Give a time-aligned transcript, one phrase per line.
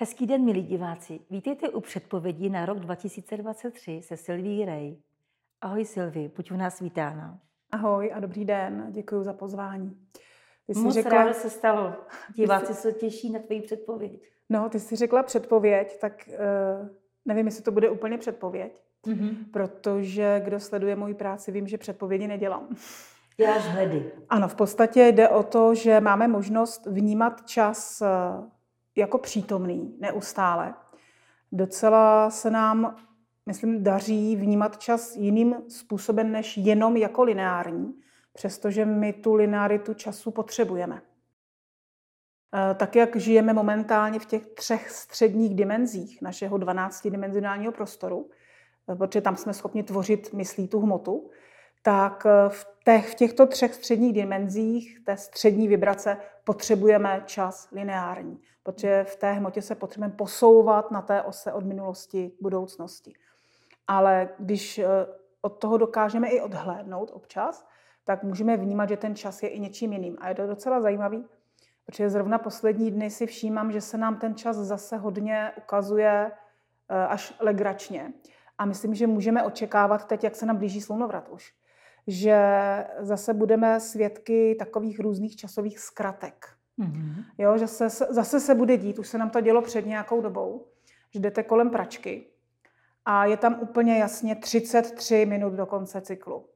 [0.00, 1.20] Hezký den, milí diváci.
[1.30, 5.02] Vítejte u předpovědí na rok 2023 se Silví Rej.
[5.60, 7.38] Ahoj Silvi, buď u nás vítána.
[7.72, 9.96] Ahoj a dobrý den, děkuji za pozvání.
[10.66, 11.92] Ty jsi Moc řekla, ráda se stalo.
[12.34, 14.30] Diváci se těší na tvoji předpověď.
[14.48, 16.88] No, ty jsi řekla předpověď, tak uh,
[17.24, 19.36] nevím, jestli to bude úplně předpověď, mm-hmm.
[19.52, 22.76] protože kdo sleduje moji práci, vím, že předpovědi nedělám.
[23.36, 24.12] Děláš hledy.
[24.28, 28.06] Ano, v podstatě jde o to, že máme možnost vnímat čas eh,
[28.98, 30.74] jako přítomný neustále.
[31.52, 32.96] Docela se nám,
[33.46, 37.94] myslím, daří vnímat čas jiným způsobem než jenom jako lineární,
[38.32, 41.02] přestože my tu linearitu času potřebujeme.
[42.54, 48.30] Eh, tak jak žijeme momentálně v těch třech středních dimenzích našeho 12-dimenzionálního prostoru,
[48.92, 51.30] eh, protože tam jsme schopni tvořit myslí tu hmotu,
[51.82, 58.40] tak eh, v, těch, v těchto třech středních dimenzích, té střední vibrace, potřebujeme čas lineární,
[58.62, 63.14] protože v té hmotě se potřebujeme posouvat na té ose od minulosti k budoucnosti.
[63.86, 64.80] Ale když
[65.42, 67.66] od toho dokážeme i odhlédnout občas,
[68.04, 70.16] tak můžeme vnímat, že ten čas je i něčím jiným.
[70.20, 71.24] A je to docela zajímavý,
[71.88, 76.32] Protože zrovna poslední dny si všímám, že se nám ten čas zase hodně ukazuje
[76.88, 78.12] eh, až legračně.
[78.58, 81.54] A myslím, že můžeme očekávat teď, jak se nám blíží slunovrat už,
[82.08, 82.38] že
[82.98, 86.48] zase budeme svědky takových různých časových zkratek.
[86.78, 87.24] Mm-hmm.
[87.38, 90.66] Jo, že se, zase se bude dít, už se nám to dělo před nějakou dobou,
[91.14, 92.26] že jdete kolem pračky
[93.04, 96.48] a je tam úplně jasně 33 minut do konce cyklu.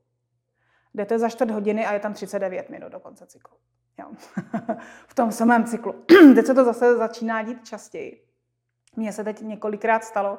[0.95, 3.57] Jdete za čtvrt hodiny a je tam 39 minut do konce cyklu.
[3.99, 4.07] Jo.
[5.07, 5.93] v tom samém cyklu.
[6.35, 8.25] teď se to zase začíná dít častěji.
[8.97, 10.39] Mně se teď několikrát stalo,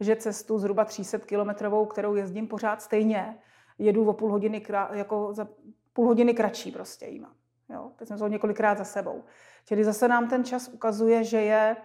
[0.00, 3.38] že cestu zhruba 300 kilometrovou, kterou jezdím pořád stejně,
[3.78, 5.48] jedu o půl hodiny, jako za
[5.92, 7.34] půl hodiny kratší prostě jíma.
[7.68, 7.90] Jo?
[7.96, 9.24] Teď jsem to několikrát za sebou.
[9.64, 11.76] Čili zase nám ten čas ukazuje, že je,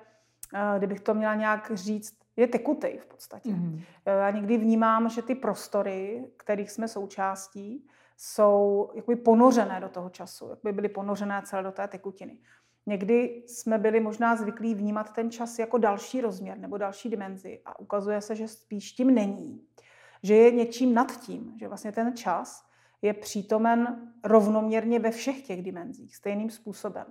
[0.56, 3.50] eh, kdybych to měla nějak říct, je tekutý v podstatě.
[3.50, 3.82] Mm-hmm.
[4.06, 10.50] Já někdy vnímám, že ty prostory, kterých jsme součástí, jsou jakoby ponořené do toho času,
[10.50, 12.38] jakoby byly ponořené celé do té tekutiny.
[12.86, 17.80] Někdy jsme byli možná zvyklí vnímat ten čas jako další rozměr nebo další dimenzi a
[17.80, 19.62] ukazuje se, že spíš tím není.
[20.24, 22.70] Že je něčím nad tím, že vlastně ten čas
[23.02, 27.06] je přítomen rovnoměrně ve všech těch dimenzích, stejným způsobem.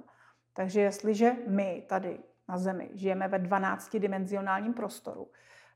[0.52, 2.18] Takže jestliže my tady
[2.48, 5.28] na Zemi žijeme ve 12-dimenzionálním prostoru,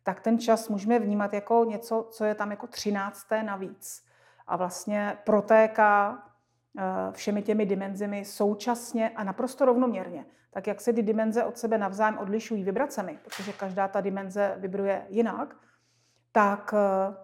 [0.03, 3.27] tak ten čas můžeme vnímat jako něco, co je tam jako 13.
[3.43, 4.05] navíc
[4.47, 6.23] a vlastně protéká
[6.79, 6.83] eh,
[7.13, 10.27] všemi těmi dimenzemi současně a naprosto rovnoměrně.
[10.51, 15.07] Tak jak se ty dimenze od sebe navzájem odlišují vibracemi, protože každá ta dimenze vibruje
[15.09, 15.57] jinak,
[16.33, 17.15] tak eh,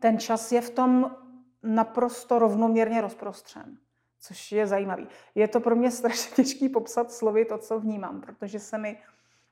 [0.00, 1.16] ten čas je v tom
[1.62, 3.78] naprosto rovnoměrně rozprostřen,
[4.20, 5.08] což je zajímavý.
[5.34, 8.98] Je to pro mě strašně těžké popsat slovy to, co vnímám, protože se mi,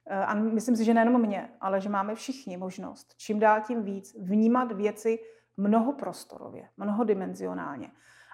[0.07, 3.83] eh, a myslím si, že nejenom mě, ale že máme všichni možnost čím dál tím
[3.83, 5.19] víc vnímat věci
[5.57, 7.91] mnohoprostorově, mnohodimenzionálně.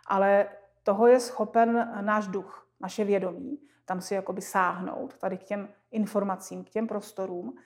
[0.06, 0.48] Ale
[0.82, 6.64] toho je schopen náš duch, naše vědomí, tam si jakoby sáhnout tady k těm informacím,
[6.64, 7.58] k těm prostorům.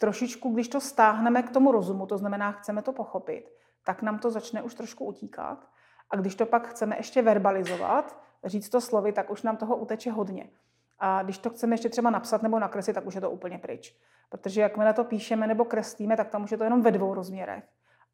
[0.00, 3.52] Trošičku, když to stáhneme k tomu rozumu, to znamená, chceme to pochopit,
[3.84, 5.68] tak nám to začne už trošku utíkat.
[6.10, 10.10] A když to pak chceme ještě verbalizovat, říct to slovy, tak už nám toho uteče
[10.10, 10.50] hodně.
[10.98, 13.96] A když to chceme ještě třeba napsat nebo nakreslit, tak už je to úplně pryč.
[14.28, 17.64] Protože jakmile to píšeme nebo kreslíme, tak tam už je to jenom ve dvou rozměrech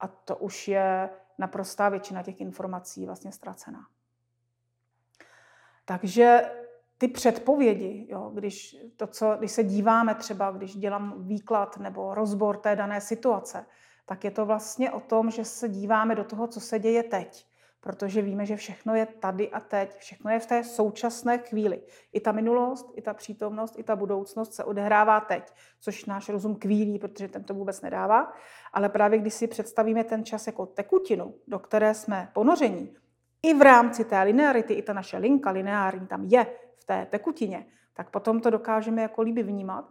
[0.00, 3.86] a to už je naprostá většina těch informací vlastně ztracená.
[5.84, 6.50] Takže
[6.98, 12.56] ty předpovědi, jo, když, to, co, když se díváme třeba, když dělám výklad nebo rozbor
[12.56, 13.66] té dané situace,
[14.06, 17.46] tak je to vlastně o tom, že se díváme do toho, co se děje teď
[17.84, 21.82] protože víme, že všechno je tady a teď, všechno je v té současné chvíli.
[22.12, 26.56] I ta minulost, i ta přítomnost, i ta budoucnost se odehrává teď, což náš rozum
[26.56, 28.32] kvílí, protože ten to vůbec nedává.
[28.72, 32.96] Ale právě když si představíme ten čas jako tekutinu, do které jsme ponoření,
[33.42, 36.46] i v rámci té linearity, i ta naše linka lineární tam je
[36.86, 39.90] té tekutině, tak potom to dokážeme jako líbí vnímat.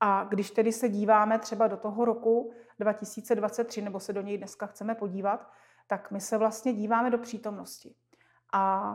[0.00, 4.66] A když tedy se díváme třeba do toho roku 2023, nebo se do něj dneska
[4.66, 5.50] chceme podívat,
[5.86, 7.94] tak my se vlastně díváme do přítomnosti.
[8.52, 8.94] A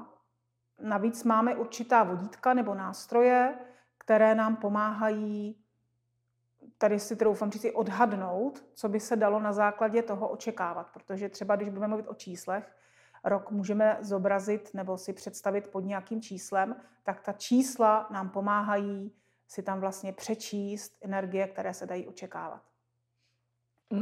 [0.80, 3.60] navíc máme určitá vodítka nebo nástroje,
[3.98, 5.64] které nám pomáhají,
[6.78, 10.90] tady si troufám říct, odhadnout, co by se dalo na základě toho očekávat.
[10.94, 12.76] Protože třeba, když budeme mluvit o číslech,
[13.24, 19.12] rok můžeme zobrazit nebo si představit pod nějakým číslem, tak ta čísla nám pomáhají
[19.48, 22.62] si tam vlastně přečíst energie, které se dají očekávat.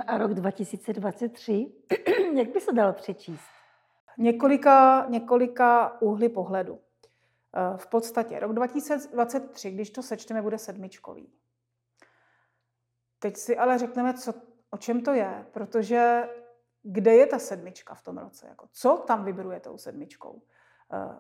[0.07, 1.71] A rok 2023,
[2.35, 3.45] jak by se dalo přečíst?
[4.18, 6.79] Několika, několika úhly pohledu.
[7.56, 11.29] Eh, v podstatě rok 2023, když to sečteme, bude sedmičkový.
[13.19, 14.33] Teď si ale řekneme, co,
[14.69, 16.29] o čem to je, protože
[16.83, 18.48] kde je ta sedmička v tom roce?
[18.48, 20.42] Jako, co tam vibruje tou sedmičkou?
[20.94, 21.18] Eh,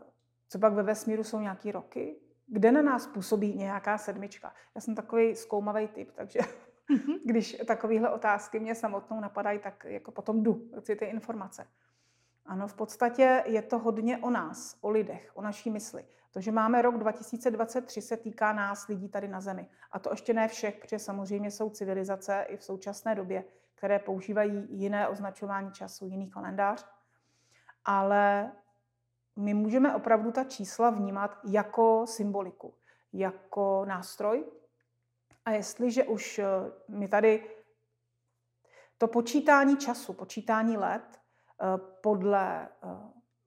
[0.47, 2.15] co pak ve vesmíru jsou nějaký roky?
[2.47, 4.53] Kde na nás působí nějaká sedmička?
[4.75, 6.39] Já jsem takový zkoumavý typ, takže
[6.89, 7.17] mhm.
[7.25, 11.67] když takovéhle otázky mě samotnou napadají, tak jako potom jdu, chci ty informace.
[12.45, 16.05] Ano, v podstatě je to hodně o nás, o lidech, o naší mysli.
[16.31, 19.69] To, že máme rok 2023, se týká nás, lidí tady na Zemi.
[19.91, 23.43] A to ještě ne všech, protože samozřejmě jsou civilizace i v současné době,
[23.81, 26.85] které používají jiné označování času, jiný kalendář.
[27.85, 28.51] Ale
[29.35, 32.73] my můžeme opravdu ta čísla vnímat jako symboliku,
[33.13, 34.45] jako nástroj.
[35.45, 36.45] A jestliže už eh,
[36.87, 37.49] my tady
[38.97, 42.69] to počítání času, počítání let eh, podle eh,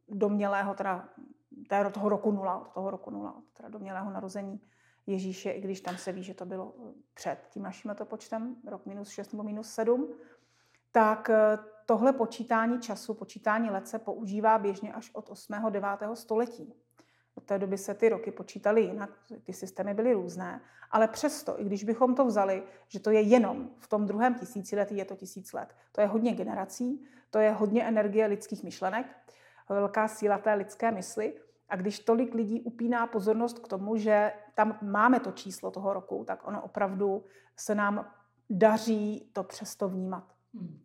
[0.09, 1.09] domělého, teda
[1.93, 4.61] toho roku nula, toho roku nula, teda domělého narození
[5.07, 6.75] Ježíše, i když tam se ví, že to bylo
[7.15, 10.15] před tím naším letopočtem, rok minus 6 nebo minus 7,
[10.93, 11.31] tak
[11.87, 15.55] tohle počítání času, počítání let se používá běžně až od 8.
[15.71, 15.89] 9.
[16.15, 16.75] století.
[17.35, 19.11] Od té doby se ty roky počítaly jinak,
[19.45, 20.61] ty systémy byly různé,
[20.91, 24.97] ale přesto, i když bychom to vzali, že to je jenom v tom druhém tisíciletí,
[24.97, 25.75] je to tisíc let.
[25.93, 29.07] To je hodně generací, to je hodně energie lidských myšlenek,
[29.69, 31.35] velká síla té lidské mysli.
[31.69, 36.25] A když tolik lidí upíná pozornost k tomu, že tam máme to číslo toho roku,
[36.27, 37.25] tak ono opravdu
[37.57, 38.11] se nám
[38.51, 40.25] daří to přesto vnímat.
[40.55, 40.81] Hmm.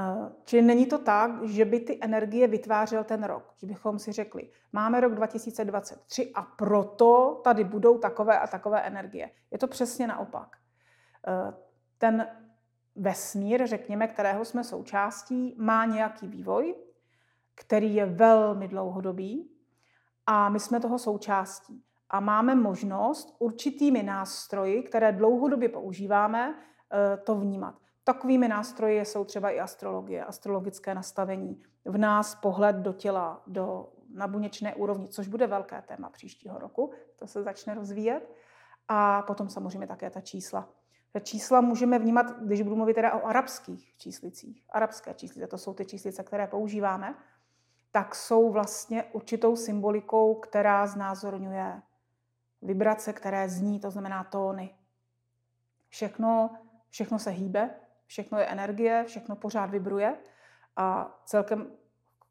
[0.00, 3.54] Eh, čili není to tak, že by ty energie vytvářel ten rok.
[3.56, 9.30] Že bychom si řekli, máme rok 2023 a proto tady budou takové a takové energie.
[9.50, 10.56] Je to přesně naopak.
[11.28, 11.52] Eh,
[11.98, 12.26] ten
[12.96, 16.74] vesmír, řekněme, kterého jsme součástí, má nějaký vývoj,
[17.54, 19.55] který je velmi dlouhodobý
[20.26, 21.82] a my jsme toho součástí.
[22.10, 27.74] A máme možnost určitými nástroji, které dlouhodobě používáme, eh, to vnímat.
[28.04, 34.26] Takovými nástroji jsou třeba i astrologie, astrologické nastavení, v nás pohled do těla, do na
[34.26, 38.32] buněčné úrovni, což bude velké téma příštího roku, to se začne rozvíjet.
[38.88, 40.68] A potom samozřejmě také ta čísla.
[41.12, 44.64] Ta čísla můžeme vnímat, když budu mluvit teda o arabských číslicích.
[44.70, 47.14] Arabské číslice, to jsou ty číslice, které používáme,
[47.96, 51.82] tak jsou vlastně určitou symbolikou, která znázorňuje
[52.62, 54.74] vibrace, které zní, to znamená tóny.
[55.88, 56.50] Všechno,
[56.90, 57.70] všechno se hýbe,
[58.06, 60.16] Všechno je energie, všechno pořád vibruje
[60.76, 61.72] a celkem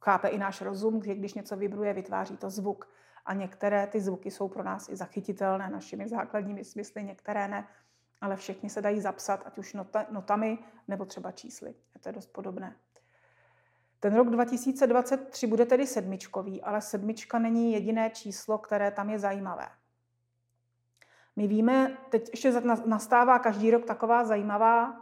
[0.01, 2.89] chápe i náš rozum, že když něco vibruje, vytváří to zvuk.
[3.25, 7.67] A některé ty zvuky jsou pro nás i zachytitelné našimi základními smysly, některé ne,
[8.21, 10.57] ale všechny se dají zapsat, ať už nota, notami
[10.87, 11.75] nebo třeba čísly.
[11.95, 12.75] Je to dost podobné.
[14.05, 19.67] Ten rok 2023 bude tedy sedmičkový, ale sedmička není jediné číslo, které tam je zajímavé.
[21.35, 25.01] My víme, teď ještě nastává každý rok taková zajímavá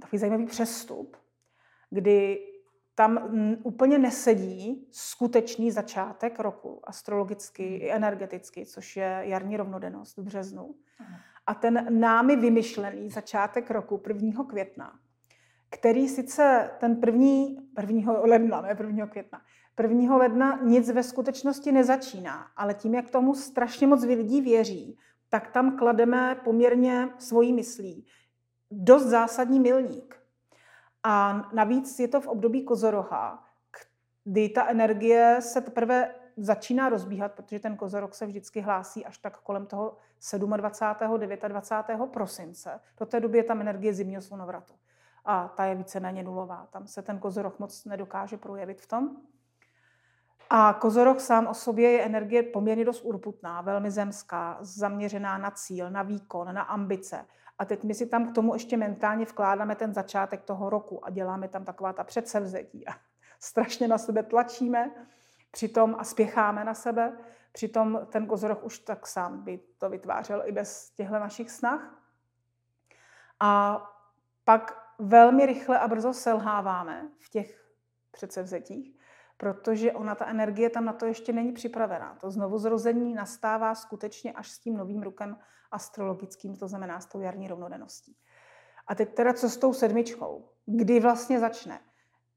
[0.00, 1.16] takový zajímavý přestup,
[1.90, 2.38] kdy
[2.94, 3.30] tam
[3.62, 10.74] úplně nesedí skutečný začátek roku, astrologicky i energeticky, což je jarní rovnodennost v březnu.
[11.46, 14.44] A ten námi vymyšlený začátek roku 1.
[14.44, 15.00] května,
[15.70, 18.12] který sice ten první, 1.
[18.12, 19.06] ledna, ne 1.
[19.06, 19.40] května,
[19.82, 20.16] 1.
[20.16, 24.98] ledna nic ve skutečnosti nezačíná, ale tím, jak tomu strašně moc lidí věří,
[25.28, 28.06] tak tam klademe poměrně svojí myslí
[28.70, 30.22] dost zásadní milník.
[31.02, 33.44] A navíc je to v období kozoroha,
[34.24, 39.38] kdy ta energie se teprve začíná rozbíhat, protože ten kozorok se vždycky hlásí až tak
[39.38, 39.96] kolem toho
[40.56, 41.48] 27.
[41.48, 42.10] 29.
[42.12, 42.80] prosince.
[43.00, 44.74] Do té doby je tam energie zimního slunovratu.
[45.24, 46.66] A ta je víceméně nulová.
[46.70, 49.16] Tam se ten kozorok moc nedokáže projevit v tom.
[50.50, 55.90] A kozorok sám o sobě je energie poměrně dost urputná, velmi zemská, zaměřená na cíl,
[55.90, 57.26] na výkon, na ambice.
[57.58, 61.10] A teď my si tam k tomu ještě mentálně vkládáme ten začátek toho roku a
[61.10, 62.92] děláme tam taková ta předsevzetí a
[63.40, 64.90] strašně na sebe tlačíme
[65.50, 67.18] přitom a spěcháme na sebe.
[67.52, 72.02] Přitom ten kozorok už tak sám by to vytvářel i bez těchto našich snah.
[73.40, 73.82] A
[74.44, 77.68] pak velmi rychle a brzo selháváme v těch
[78.10, 78.98] předsevzetích,
[79.36, 82.18] protože ona, ta energie tam na to ještě není připravená.
[82.20, 85.36] To znovu zrození nastává skutečně až s tím novým rokem
[85.70, 88.16] astrologickým, to znamená s tou jarní rovnodenností.
[88.86, 90.48] A teď teda co s tou sedmičkou?
[90.66, 91.80] Kdy vlastně začne?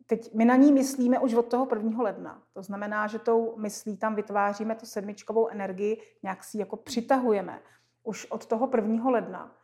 [0.07, 2.43] Teď my na ní myslíme už od toho prvního ledna.
[2.53, 7.61] To znamená, že tou myslí tam vytváříme tu sedmičkovou energii, nějak si jako přitahujeme
[8.03, 9.55] už od toho prvního ledna.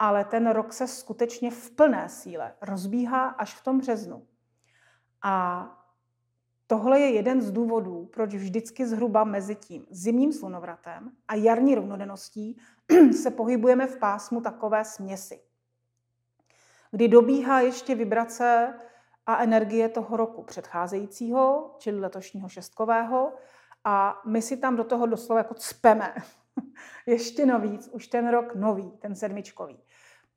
[0.00, 4.26] Ale ten rok se skutečně v plné síle rozbíhá až v tom březnu.
[5.22, 5.66] A
[6.66, 12.56] tohle je jeden z důvodů, proč vždycky zhruba mezi tím zimním slunovratem a jarní rovnodenností
[13.22, 15.40] se pohybujeme v pásmu takové směsi,
[16.90, 18.74] kdy dobíhá ještě vibrace
[19.26, 23.32] a energie toho roku předcházejícího, čili letošního šestkového,
[23.84, 26.14] a my si tam do toho doslova jako cpeme.
[27.06, 29.78] ještě navíc, už ten rok nový, ten sedmičkový.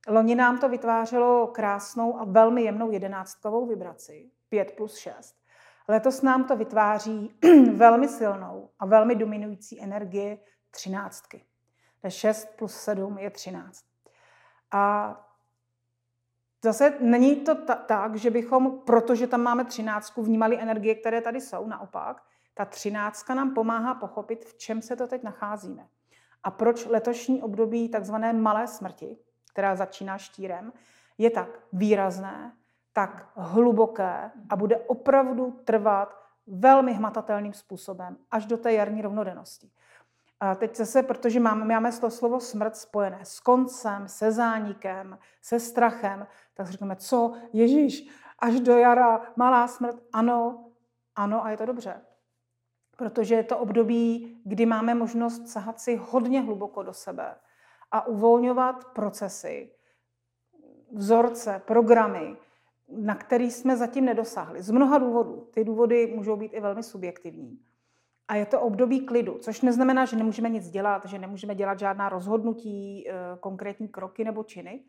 [0.08, 5.36] Loni nám to vytvářelo krásnou a velmi jemnou jedenáctkovou vibraci, 5 plus 6.
[5.88, 7.36] Letos nám to vytváří
[7.74, 10.40] velmi silnou a velmi dominující energii
[10.72, 11.46] třináctky.
[12.08, 13.86] 6 plus 7 je 13.
[14.72, 15.16] A
[16.64, 21.42] zase není to ta, tak, že bychom, protože tam máme třináctku, vnímali energie, které tady
[21.42, 21.68] jsou.
[21.68, 25.88] Naopak, ta třináctka nám pomáhá pochopit, v čem se to teď nacházíme.
[26.44, 29.18] A proč letošní období takzvané malé smrti,
[29.54, 30.74] která začíná štírem,
[31.18, 32.52] je tak výrazné,
[32.94, 39.72] tak hluboké a bude opravdu trvat velmi hmatatelným způsobem až do té jarní rovnodennosti.
[40.40, 45.60] A teď zase, protože máme, máme to slovo smrt spojené s koncem, se zánikem, se
[45.60, 50.66] strachem, tak říkáme, co, Ježíš, až do jara, malá smrt, ano,
[51.16, 52.02] ano a je to dobře.
[52.98, 57.36] Protože je to období, kdy máme možnost sahat si hodně hluboko do sebe
[57.94, 59.72] a uvolňovat procesy,
[60.92, 62.38] vzorce, programy,
[62.90, 64.62] na který jsme zatím nedosáhli.
[64.62, 65.48] Z mnoha důvodů.
[65.54, 67.60] Ty důvody můžou být i velmi subjektivní.
[68.28, 72.10] A je to období klidu, což neznamená, že nemůžeme nic dělat, že nemůžeme dělat žádná
[72.10, 74.84] rozhodnutí, eh, konkrétní kroky nebo činy,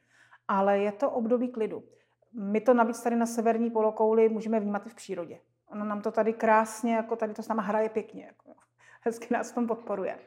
[0.49, 1.85] ale je to období klidu.
[2.33, 5.41] My to navíc tady na severní polokouli můžeme vnímat i v přírodě.
[5.67, 8.25] Ono nám to tady krásně, jako tady to s náma hraje pěkně.
[8.25, 8.55] Jako,
[9.01, 10.19] hezky nás v tom podporuje.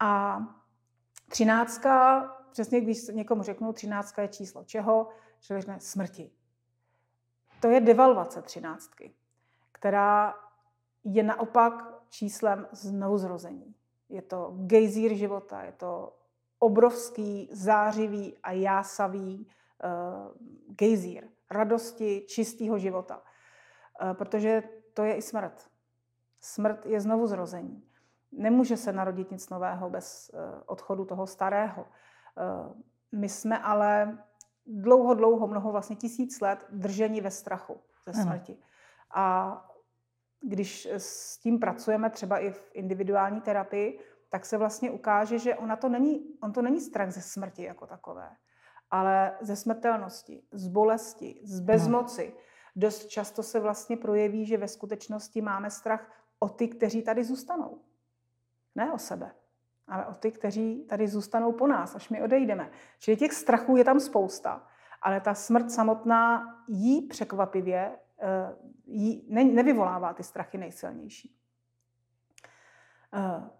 [0.00, 0.40] A
[1.32, 5.08] třináctka, přesně když někomu řeknu, třináctka je číslo čeho,
[5.40, 6.30] že řekne smrti.
[7.60, 9.14] To je devalvace třináctky,
[9.72, 10.34] která
[11.04, 11.72] je naopak
[12.08, 13.74] číslem znovuzrození.
[14.08, 16.16] Je to gejzír života, je to
[16.58, 19.48] obrovský, zářivý a jásavý uh,
[20.76, 23.22] gejzír radosti, čistého života.
[24.02, 24.62] Uh, protože
[24.94, 25.70] to je i smrt.
[26.40, 27.91] Smrt je znovu zrození.
[28.32, 31.82] Nemůže se narodit nic nového bez uh, odchodu toho starého.
[31.82, 34.18] Uh, my jsme ale
[34.66, 38.52] dlouho, dlouho, mnoho vlastně tisíc let držení ve strachu ze smrti.
[38.52, 38.62] Ano.
[39.14, 39.68] A
[40.40, 45.76] když s tím pracujeme třeba i v individuální terapii, tak se vlastně ukáže, že ona
[45.76, 48.30] to není, on to není strach ze smrti jako takové,
[48.90, 52.34] ale ze smrtelnosti, z bolesti, z bezmoci.
[52.76, 57.80] Dost často se vlastně projeví, že ve skutečnosti máme strach o ty, kteří tady zůstanou.
[58.74, 59.32] Ne o sebe,
[59.88, 62.70] ale o ty, kteří tady zůstanou po nás, až my odejdeme.
[62.98, 64.66] Čili těch strachů je tam spousta,
[65.02, 71.36] ale ta smrt samotná jí překvapivě Eh, jí ne, nevyvolává ty strachy nejsilnější.
[73.14, 73.50] Eh,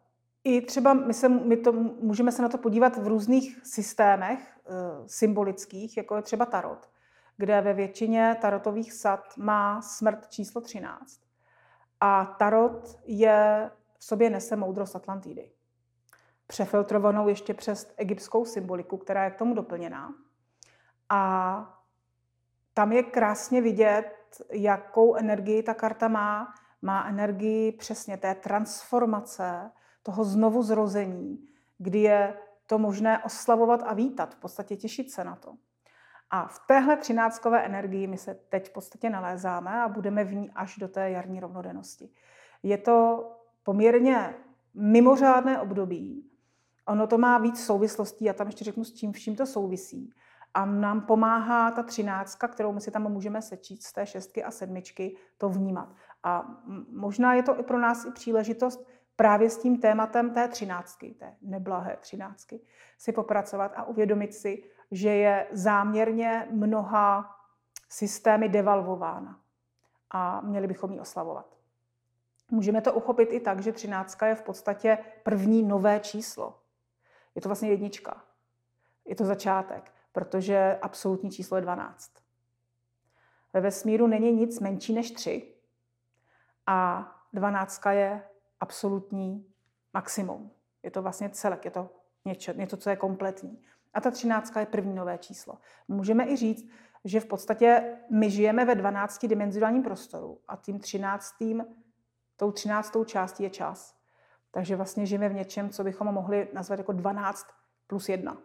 [0.45, 4.73] I třeba my, se, my to, můžeme se na to podívat v různých systémech eh,
[5.07, 6.91] symbolických, jako je třeba tarot,
[7.37, 11.21] kde ve většině tarotových sad má smrt číslo 13.
[12.01, 13.71] A tarot je
[14.03, 15.51] v sobě nese moudrost Atlantidy.
[16.47, 20.15] Přefiltrovanou ještě přes egyptskou symboliku, která je k tomu doplněná.
[21.09, 21.83] A
[22.75, 24.13] tam je krásně vidět,
[24.51, 26.55] jakou energii ta karta má.
[26.83, 29.71] Má energii přesně té transformace,
[30.03, 35.37] toho znovu zrození, kdy je to možné oslavovat a vítat, v podstatě těšit se na
[35.37, 35.55] to.
[36.31, 40.51] A v téhle třináctkové energii my se teď v podstatě nalézáme a budeme v ní
[40.51, 42.11] až do té jarní rovnodennosti.
[42.63, 43.29] Je to
[43.63, 44.35] poměrně
[44.75, 46.31] mimořádné období.
[46.87, 50.13] Ono to má víc souvislostí, já tam ještě řeknu, s čím vším to souvisí.
[50.55, 54.51] A nám pomáhá ta třináctka, kterou my si tam můžeme sečít z té šestky a
[54.51, 55.95] sedmičky, to vnímat.
[56.23, 61.15] A možná je to i pro nás i příležitost právě s tím tématem té třináctky,
[61.19, 62.61] té neblahé třináctky,
[62.99, 67.37] si popracovat a uvědomit si, že je záměrně mnoha
[67.89, 69.41] systémy devalvována
[70.11, 71.62] a měli bychom ji oslavovat.
[72.53, 76.59] Můžeme to uchopit i tak, že třináctka je v podstatě první nové číslo.
[77.35, 78.25] Je to vlastně jednička.
[79.05, 82.13] Je to začátek protože absolutní číslo je 12.
[83.53, 85.55] Ve vesmíru není nic menší než 3
[86.67, 88.23] a 12 je
[88.61, 89.47] absolutní
[89.95, 90.51] maximum.
[90.83, 91.91] Je to vlastně celek, je to
[92.25, 93.63] něco, něco, co je kompletní.
[93.95, 95.59] A ta 13 je první nové číslo.
[95.89, 96.71] Můžeme i říct,
[97.05, 101.35] že v podstatě my žijeme ve 12 dimenzionálním prostoru a tím 13.
[102.37, 102.97] tou 13.
[103.07, 104.03] částí je čas.
[104.51, 107.47] Takže vlastně žijeme v něčem, co bychom mohli nazvat jako 12
[107.87, 108.37] plus 1.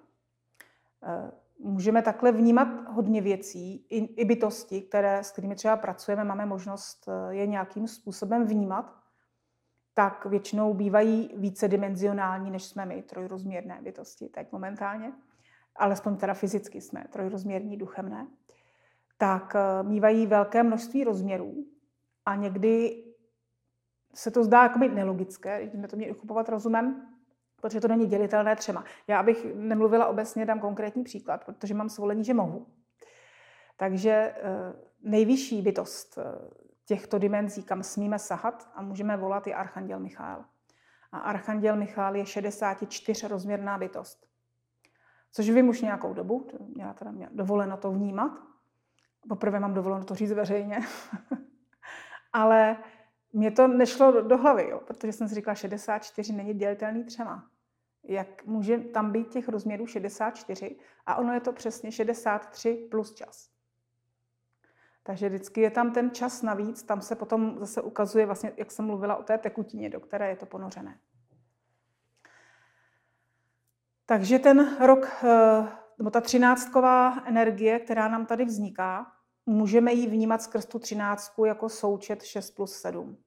[1.60, 7.36] můžeme takhle vnímat hodně věcí, i, bytosti, které, s kterými třeba pracujeme, máme možnost eh,
[7.36, 8.96] je nějakým způsobem vnímat,
[9.94, 15.14] tak většinou bývají vícedimenzionální, než jsme my, trojrozměrné bytosti teď momentálně.
[15.76, 18.28] Alespoň teda fyzicky jsme trojrozměrní, duchem ne.
[19.18, 21.66] Tak eh, mývají velké množství rozměrů
[22.26, 23.04] a někdy
[24.18, 27.08] se to zdá jako nelogické, jsme to měli uchopovat rozumem,
[27.62, 28.84] protože to není dělitelné třema.
[29.08, 32.68] Já, abych nemluvila obecně, dám konkrétní příklad, protože mám svolení, že mohu.
[33.78, 34.34] Takže eh,
[35.02, 36.24] nejvyšší bytost eh,
[36.86, 40.46] těchto dimenzí, kam smíme sahat a můžeme volat, je Archanděl Michal.
[41.12, 44.28] A Archanděl Michal je 64 rozměrná bytost.
[45.32, 48.32] Což vím už nějakou dobu, měla teda mě dovoleno to vnímat.
[49.30, 50.80] Poprvé mám dovoleno to říct veřejně.
[52.34, 52.78] Ale
[53.38, 57.50] mě to nešlo do hlavy, jo, protože jsem si říkala, 64 není dělitelný třema.
[58.04, 60.76] Jak může tam být těch rozměrů 64
[61.06, 63.50] a ono je to přesně 63 plus čas.
[65.04, 68.86] Takže vždycky je tam ten čas navíc, tam se potom zase ukazuje, vlastně, jak jsem
[68.86, 71.00] mluvila o té tekutině, do které je to ponořené.
[74.06, 75.68] Takže ten rok, eh,
[75.98, 79.12] nebo ta třináctková energie, která nám tady vzniká,
[79.46, 83.18] můžeme ji vnímat skrz tu třináctku jako součet 6 plus 7.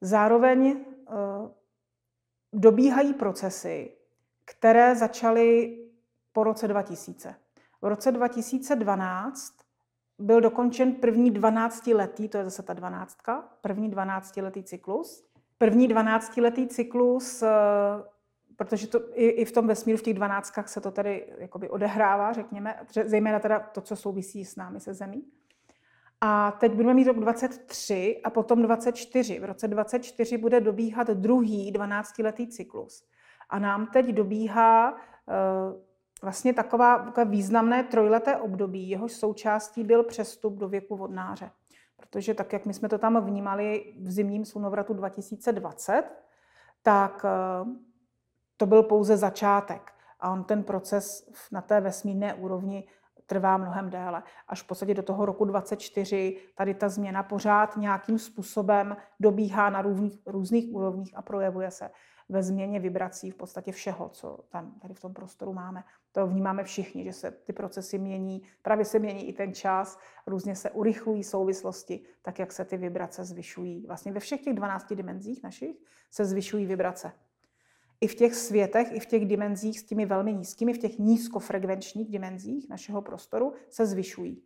[0.00, 1.14] Zároveň eh,
[2.52, 3.92] dobíhají procesy,
[4.44, 5.78] které začaly
[6.32, 7.34] po roce 2000.
[7.82, 9.54] V roce 2012
[10.18, 15.24] byl dokončen první 12-letý, to je zase ta dvanáctka, první 12-letý cyklus.
[15.58, 17.48] První 12-letý cyklus, eh,
[18.56, 22.32] protože to i, i v tom vesmíru, v těch dvanáctkách se to tady jakoby odehrává,
[22.32, 25.24] řekněme, zejména teda to, co souvisí s námi, se Zemí.
[26.20, 29.40] A teď budeme mít rok 23 a potom 24.
[29.40, 33.04] V roce 24 bude dobíhat druhý 12-letý cyklus.
[33.50, 34.98] A nám teď dobíhá uh,
[36.22, 41.50] vlastně taková, takové významné trojleté období, jehož součástí byl přestup do věku vodnáře.
[41.96, 46.04] Protože tak, jak my jsme to tam vnímali v zimním slunovratu 2020,
[46.82, 47.72] tak uh,
[48.56, 49.92] to byl pouze začátek.
[50.20, 52.88] A on ten proces na té vesmírné úrovni
[53.28, 54.22] trvá mnohem déle.
[54.48, 59.82] Až v podstatě do toho roku 24 tady ta změna pořád nějakým způsobem dobíhá na
[59.82, 61.90] různých, různých úrovních a projevuje se
[62.28, 65.84] ve změně vibrací v podstatě všeho, co tam tady v tom prostoru máme.
[66.12, 70.56] To vnímáme všichni, že se ty procesy mění, právě se mění i ten čas, různě
[70.56, 73.86] se urychlují souvislosti, tak jak se ty vibrace zvyšují.
[73.86, 75.76] Vlastně ve všech těch 12 dimenzích našich
[76.10, 77.12] se zvyšují vibrace
[78.00, 82.10] i v těch světech, i v těch dimenzích s těmi velmi nízkými, v těch nízkofrekvenčních
[82.10, 84.42] dimenzích našeho prostoru se zvyšují.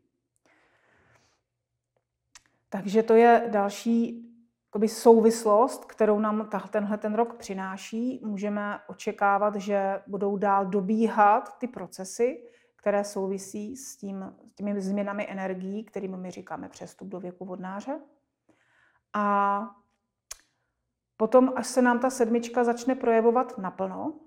[2.68, 4.28] Takže to je další
[4.66, 8.20] jakoby, souvislost, kterou nám tenhle ten rok přináší.
[8.24, 12.44] Můžeme očekávat, že budou dál dobíhat ty procesy,
[12.76, 18.00] které souvisí s, tím, s těmi změnami energií, kterými my říkáme přestup do věku vodnáře.
[19.12, 19.60] A
[21.22, 24.20] Potom, až se nám ta sedmička začne projevovat naplno,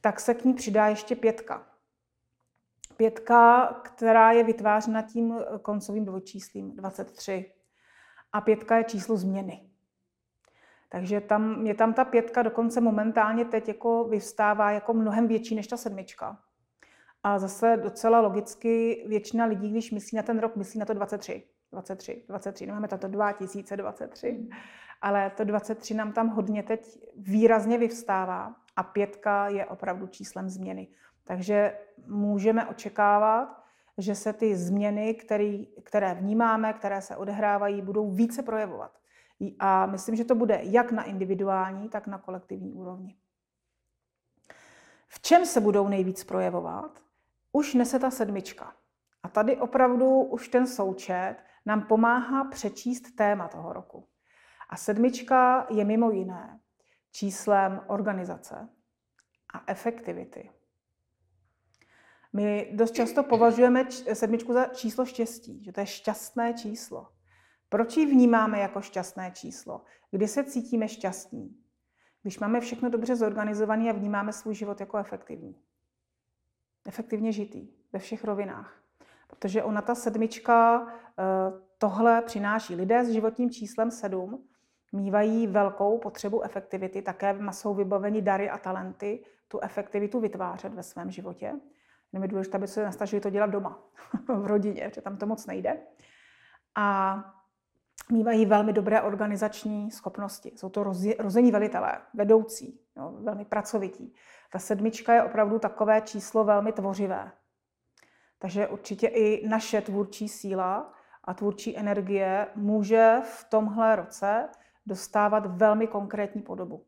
[0.00, 1.66] tak se k ní přidá ještě pětka.
[2.96, 7.52] Pětka, která je vytvářena tím koncovým dvojčíslím 23.
[8.32, 9.70] A pětka je číslo změny.
[10.88, 15.66] Takže tam, je tam ta pětka dokonce momentálně teď jako vyvstává jako mnohem větší než
[15.66, 16.38] ta sedmička.
[17.22, 21.48] A zase docela logicky většina lidí, když myslí na ten rok, myslí na to 23.
[21.72, 24.48] 23, 23, nemáme to 2023
[25.02, 30.88] ale to 23 nám tam hodně teď výrazně vyvstává a pětka je opravdu číslem změny.
[31.24, 33.62] Takže můžeme očekávat,
[33.98, 38.98] že se ty změny, který, které vnímáme, které se odehrávají, budou více projevovat.
[39.58, 43.16] A myslím, že to bude jak na individuální, tak na kolektivní úrovni.
[45.08, 47.00] V čem se budou nejvíc projevovat?
[47.52, 48.72] Už nese ta sedmička.
[49.22, 54.08] A tady opravdu už ten součet nám pomáhá přečíst téma toho roku.
[54.68, 56.60] A sedmička je mimo jiné
[57.12, 58.68] číslem organizace
[59.54, 60.50] a efektivity.
[62.32, 67.08] My dost často považujeme sedmičku za číslo štěstí, že to je šťastné číslo.
[67.68, 69.84] Proč ji vnímáme jako šťastné číslo?
[70.10, 71.56] Kdy se cítíme šťastní?
[72.22, 75.62] Když máme všechno dobře zorganizované a vnímáme svůj život jako efektivní.
[76.86, 78.81] Efektivně žitý ve všech rovinách.
[79.32, 80.86] Protože ona, ta sedmička,
[81.18, 81.22] eh,
[81.78, 82.74] tohle přináší.
[82.74, 84.44] Lidé s životním číslem 7
[84.92, 91.10] mývají velkou potřebu efektivity, také jsou vybaveni dary a talenty tu efektivitu vytvářet ve svém
[91.10, 91.52] životě.
[92.12, 93.78] Jenom je důležité, aby se nastažili to dělat doma,
[94.28, 95.78] v rodině, že tam to moc nejde.
[96.74, 97.16] A
[98.12, 100.52] mývají velmi dobré organizační schopnosti.
[100.56, 100.84] Jsou to
[101.18, 104.14] rození velitelé, vedoucí, jo, velmi pracovití.
[104.52, 107.32] Ta sedmička je opravdu takové číslo velmi tvořivé.
[108.42, 110.92] Takže určitě i naše tvůrčí síla
[111.24, 114.48] a tvůrčí energie může v tomhle roce
[114.86, 116.84] dostávat velmi konkrétní podobu.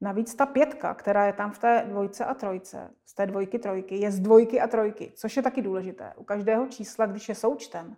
[0.00, 3.96] Navíc ta pětka, která je tam v té dvojce a trojce, z té dvojky trojky,
[3.96, 6.12] je z dvojky a trojky, což je taky důležité.
[6.16, 7.96] U každého čísla, když je součtem,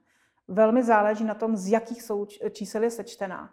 [0.49, 3.51] velmi záleží na tom, z jakých souč- čísel je sečtená.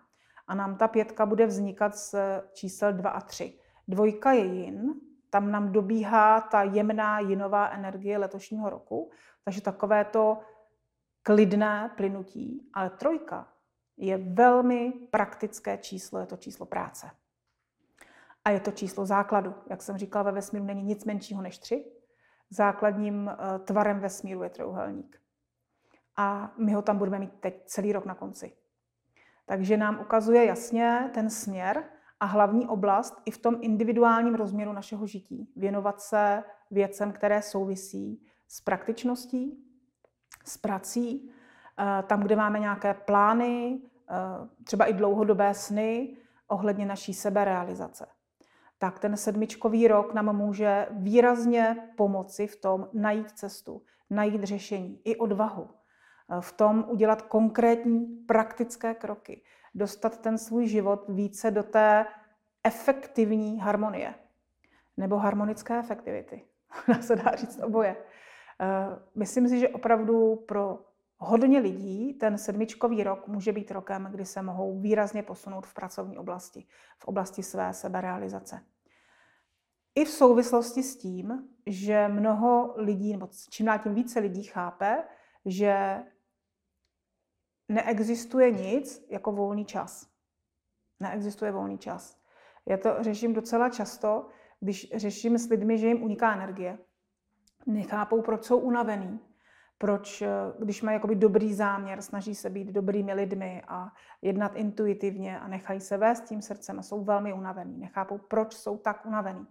[0.48, 2.16] A nám ta pětka bude vznikat z
[2.54, 3.60] čísel 2 a 3.
[3.88, 4.94] Dvojka je jin,
[5.34, 9.12] tam nám dobíhá ta jemná jinová energie letošního roku,
[9.44, 10.40] takže takové to
[11.24, 13.48] klidné plynutí, ale trojka
[13.98, 17.10] je velmi praktické číslo, je to číslo práce.
[18.46, 19.56] A je to číslo základu.
[19.70, 21.86] Jak jsem říkala, ve vesmíru není nic menšího než tři.
[22.50, 25.22] Základním eh, tvarem vesmíru je trojuhelník.
[26.18, 28.54] A my ho tam budeme mít teď celý rok na konci.
[29.46, 31.84] Takže nám ukazuje jasně ten směr
[32.24, 35.50] a hlavní oblast i v tom individuálním rozměru našeho žití.
[35.56, 39.64] Věnovat se věcem, které souvisí s praktičností,
[40.46, 41.32] s prací,
[41.80, 44.14] eh, tam, kde máme nějaké plány, eh,
[44.64, 48.08] třeba i dlouhodobé sny ohledně naší seberealizace.
[48.80, 55.16] Tak ten sedmičkový rok nám může výrazně pomoci v tom najít cestu, najít řešení, i
[55.16, 55.70] odvahu.
[55.70, 62.06] Eh, v tom udělat konkrétní praktické kroky, dostat ten svůj život více do té
[62.64, 64.16] efektivní harmonie
[64.98, 66.46] nebo harmonické efektivity.
[66.88, 67.96] Dá se dá říct oboje.
[68.62, 70.80] Eh, myslím si, že opravdu pro
[71.18, 76.18] hodně lidí ten sedmičkový rok může být rokem, kdy se mohou výrazně posunout v pracovní
[76.18, 76.68] oblasti,
[77.00, 78.60] v oblasti své seberealizace.
[79.96, 85.04] I v souvislosti s tím, že mnoho lidí, nebo čím dál tím více lidí chápe,
[85.46, 86.04] že
[87.74, 90.08] neexistuje nic jako volný čas.
[91.00, 92.18] Neexistuje volný čas.
[92.66, 94.28] Já to řeším docela často,
[94.60, 96.78] když řeším s lidmi, že jim uniká energie.
[97.66, 99.20] Nechápou, proč jsou unavený,
[99.78, 105.40] proč, eh, když mají jakoby dobrý záměr, snaží se být dobrými lidmi a jednat intuitivně
[105.40, 107.78] a nechají se vést tím srdcem a jsou velmi unavený.
[107.78, 109.48] Nechápou, proč jsou tak unavený.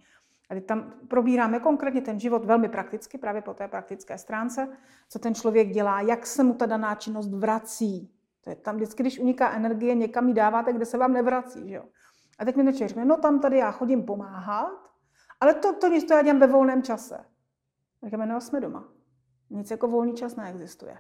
[0.55, 4.69] Teď tam probíráme konkrétně ten život velmi prakticky, právě po té praktické stránce,
[5.09, 8.15] co ten člověk dělá, jak se mu ta daná činnost vrací.
[8.45, 11.69] To je tam vždycky, když uniká energie, někam ji dáváte, kde se vám nevrací.
[11.69, 11.85] Že jo?
[12.39, 14.91] A teď mi ten řekne, no tam tady já chodím pomáhat,
[15.41, 17.25] ale to, to nic to já dělám ve volném čase.
[18.05, 18.89] Říkáme, no jsme doma.
[19.51, 20.99] Nic jako volný čas neexistuje.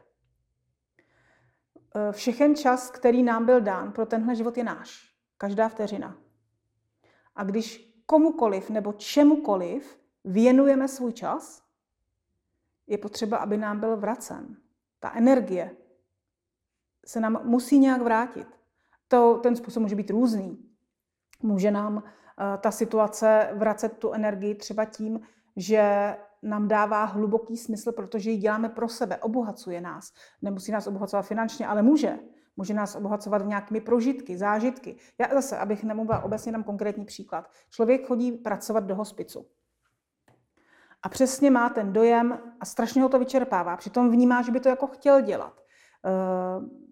[1.94, 5.14] E, všechen čas, který nám byl dán pro tenhle život, je náš.
[5.38, 6.16] Každá vteřina.
[7.34, 11.62] A když komukoliv nebo čemukoliv věnujeme svůj čas,
[12.86, 14.56] je potřeba, aby nám byl vracen.
[15.00, 15.76] Ta energie
[17.06, 18.48] se nám musí nějak vrátit.
[19.08, 20.68] To, ten způsob může být různý.
[21.42, 22.02] Může nám uh,
[22.60, 25.20] ta situace vracet tu energii třeba tím,
[25.56, 30.12] že nám dává hluboký smysl, protože ji děláme pro sebe, obohacuje nás.
[30.42, 32.18] Nemusí nás obohacovat finančně, ale může.
[32.56, 34.96] Může nás obohacovat nějakými prožitky, zážitky.
[35.18, 37.50] Já zase, abych nemluvila obecně dám konkrétní příklad.
[37.70, 39.46] Člověk chodí pracovat do hospicu.
[41.02, 43.76] A přesně má ten dojem a strašně ho to vyčerpává.
[43.76, 45.60] Přitom vnímá, že by to jako chtěl dělat.
[46.04, 46.82] Eh,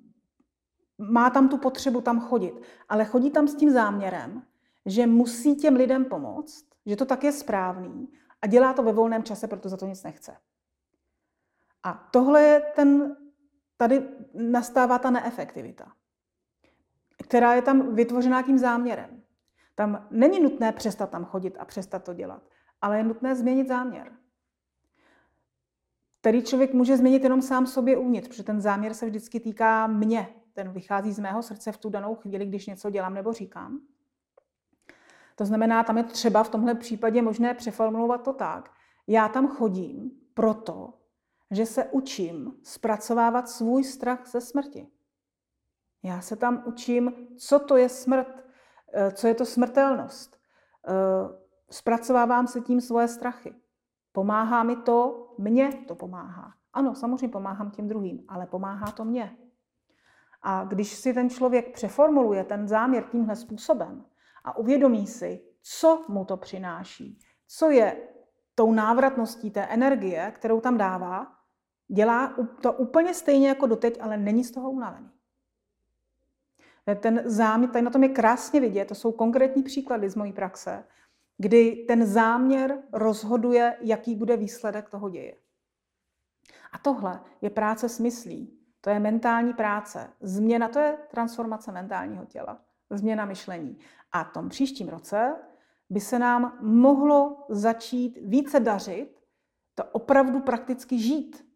[0.99, 2.55] má tam tu potřebu tam chodit.
[2.89, 4.43] Ale chodí tam s tím záměrem,
[4.87, 8.09] že musí těm lidem pomoct, že to tak je správný
[8.43, 10.37] a dělá to ve volném čase, protože za to nic nechce.
[11.83, 13.17] A tohle je ten,
[13.81, 15.93] tady nastává ta neefektivita,
[17.23, 19.23] která je tam vytvořená tím záměrem.
[19.75, 22.43] Tam není nutné přestat tam chodit a přestat to dělat,
[22.81, 24.13] ale je nutné změnit záměr.
[26.21, 30.29] Který člověk může změnit jenom sám sobě uvnitř, protože ten záměr se vždycky týká mě.
[30.53, 33.81] Ten vychází z mého srdce v tu danou chvíli, když něco dělám nebo říkám.
[35.37, 38.71] To znamená, tam je třeba v tomhle případě možné přeformulovat to tak.
[39.07, 41.00] Já tam chodím proto,
[41.51, 44.89] že se učím zpracovávat svůj strach ze smrti.
[46.03, 48.45] Já se tam učím, co to je smrt,
[48.93, 50.37] eh, co je to smrtelnost.
[50.87, 50.93] Eh,
[51.71, 53.55] zpracovávám se tím svoje strachy.
[54.13, 56.53] Pomáhá mi to, mně to pomáhá.
[56.73, 59.37] Ano, samozřejmě pomáhám těm druhým, ale pomáhá to mně.
[60.43, 64.05] A když si ten člověk přeformuluje ten záměr tímhle způsobem,
[64.45, 68.09] a uvědomí si, co mu to přináší, co je
[68.55, 71.40] tou návratností té energie, kterou tam dává,
[71.93, 75.11] dělá to úplně stejně jako doteď, ale není z toho unavený.
[77.01, 80.85] Ten záměr, tady na tom je krásně vidět, to jsou konkrétní příklady z mojí praxe,
[81.39, 85.35] kdy ten záměr rozhoduje, jaký bude výsledek toho děje.
[86.73, 90.11] A tohle je práce s myslí, to je mentální práce.
[90.21, 93.79] Změna, to je transformace mentálního těla, změna myšlení.
[94.13, 95.37] A v tom příštím roce
[95.91, 99.21] by se nám mohlo začít více dařit,
[99.75, 101.50] to opravdu prakticky žít.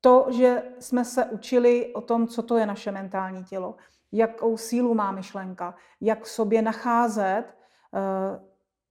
[0.00, 3.76] To, že jsme se učili o tom, co to je naše mentální tělo,
[4.12, 8.40] jakou sílu má myšlenka, jak sobě nacházet eh,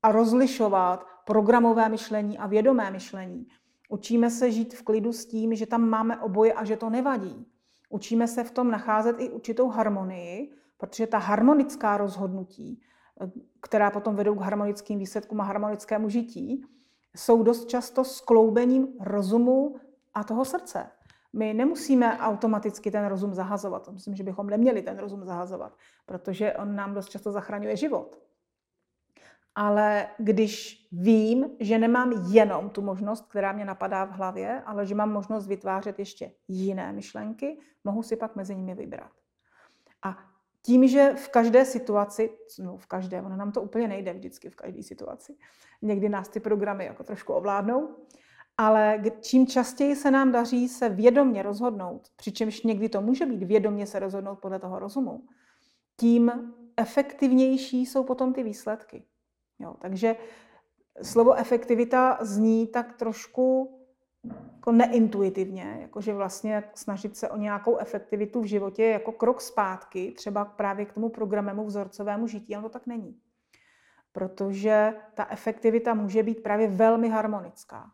[0.03, 3.47] a rozlišovat programové myšlení a vědomé myšlení.
[3.89, 7.45] Učíme se žít v klidu s tím, že tam máme oboje a že to nevadí.
[7.89, 12.81] Učíme se v tom nacházet i určitou harmonii, protože ta harmonická rozhodnutí,
[13.61, 16.65] která potom vedou k harmonickým výsledkům a harmonickému žití,
[17.15, 19.75] jsou dost často skloubením rozumu
[20.13, 20.91] a toho srdce.
[21.33, 23.89] My nemusíme automaticky ten rozum zahazovat.
[23.89, 28.19] Myslím, že bychom neměli ten rozum zahazovat, protože on nám dost často zachraňuje život.
[29.55, 34.95] Ale když vím, že nemám jenom tu možnost, která mě napadá v hlavě, ale že
[34.95, 39.11] mám možnost vytvářet ještě jiné myšlenky, mohu si pak mezi nimi vybrat.
[40.03, 40.17] A
[40.61, 44.55] tím, že v každé situaci, no v každé, ono nám to úplně nejde vždycky v
[44.55, 45.35] každé situaci,
[45.81, 47.95] někdy nás ty programy jako trošku ovládnou,
[48.59, 53.87] ale čím častěji se nám daří se vědomně rozhodnout, přičemž někdy to může být vědomně
[53.87, 55.23] se rozhodnout podle toho rozumu,
[55.97, 56.31] tím
[56.77, 59.03] efektivnější jsou potom ty výsledky.
[59.59, 60.15] Jo, takže
[61.01, 63.75] slovo efektivita zní tak trošku
[64.55, 70.45] jako neintuitivně, jakože vlastně snažit se o nějakou efektivitu v životě jako krok zpátky, třeba
[70.45, 73.19] právě k tomu programému vzorcovému žití, ale to tak není.
[74.11, 77.91] Protože ta efektivita může být právě velmi harmonická.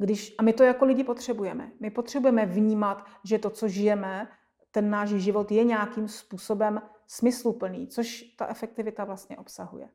[0.00, 1.72] Když, a my to jako lidi potřebujeme.
[1.80, 4.28] My potřebujeme vnímat, že to, co žijeme,
[4.70, 9.88] ten náš život je nějakým způsobem smysluplný, což ta efektivita vlastně obsahuje.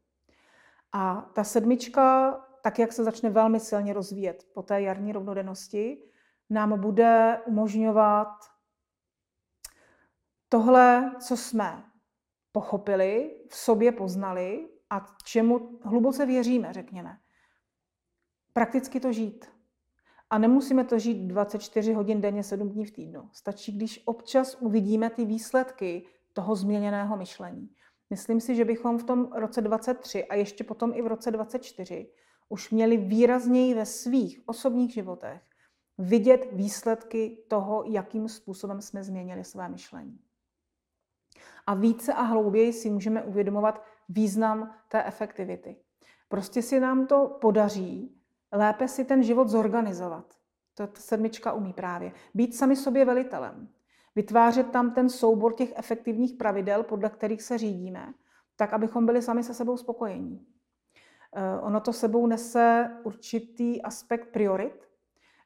[0.92, 2.32] A ta sedmička,
[2.64, 6.04] tak jak se začne velmi silně rozvíjet po té jarní rovnodennosti,
[6.50, 8.28] nám bude umožňovat
[10.50, 11.84] tohle, co jsme
[12.52, 17.18] pochopili, v sobě poznali a čemu hluboce věříme, řekněme.
[18.54, 19.55] Prakticky to žít.
[20.30, 23.30] A nemusíme to žít 24 hodin denně, 7 dní v týdnu.
[23.34, 27.70] Stačí, když občas uvidíme ty výsledky toho změněného myšlení.
[28.10, 32.12] Myslím si, že bychom v tom roce 23 a ještě potom i v roce 24
[32.50, 35.42] už měli výrazněji ve svých osobních životech
[35.98, 40.20] vidět výsledky toho, jakým způsobem jsme změnili své myšlení.
[41.68, 45.76] A více a hlouběji si můžeme uvědomovat význam té efektivity.
[46.30, 48.22] Prostě si nám to podaří
[48.56, 50.26] lépe si ten život zorganizovat.
[50.74, 52.12] To sedmička umí právě.
[52.34, 53.70] Být sami sobě velitelem
[54.16, 58.14] vytvářet tam ten soubor těch efektivních pravidel, podle kterých se řídíme,
[58.56, 60.46] tak abychom byli sami se sebou spokojení.
[61.36, 64.90] Eh, ono to sebou nese určitý aspekt priorit,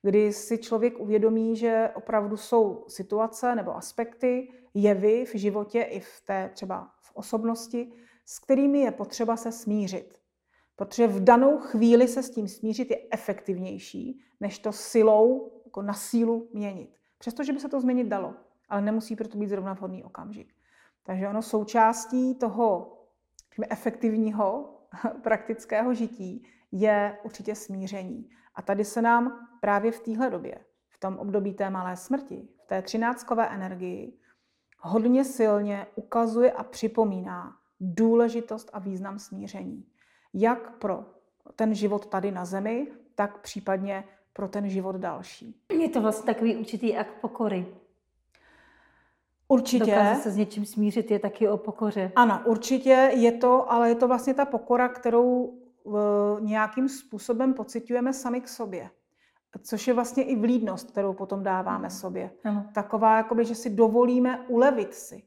[0.02, 6.22] kdy si člověk uvědomí, že opravdu jsou situace nebo aspekty, jevy v životě i v
[6.26, 7.92] té třeba v osobnosti,
[8.26, 10.20] s kterými je potřeba se smířit.
[10.80, 15.94] Protože v danou chvíli se s tím smířit je efektivnější, než to silou, jako na
[15.94, 16.90] sílu měnit.
[17.18, 18.34] Přestože by se to změnit dalo
[18.70, 20.54] ale nemusí proto být zrovna vhodný okamžik.
[21.04, 22.98] Takže ono součástí toho
[23.70, 24.76] efektivního
[25.24, 28.30] praktického žití je určitě smíření.
[28.56, 32.68] A tady se nám právě v téhle době, v tom období té malé smrti, v
[32.68, 34.18] té třináctkové energii,
[34.80, 39.86] hodně silně ukazuje a připomíná důležitost a význam smíření.
[40.34, 41.06] Jak pro
[41.56, 45.56] ten život tady na zemi, tak případně pro ten život další.
[45.80, 47.66] Je to vlastně takový určitý akt pokory.
[49.48, 49.86] Určitě.
[49.86, 52.12] Dokázat se s něčím smířit je taky o pokoře.
[52.16, 55.54] Ano, určitě je to, ale je to vlastně ta pokora, kterou
[55.86, 58.90] v, nějakým způsobem pocitujeme sami k sobě.
[59.62, 62.32] Což je vlastně i vlídnost, kterou potom dáváme sobě.
[62.44, 62.66] Ano.
[62.74, 65.24] Taková, jakoby, že si dovolíme ulevit si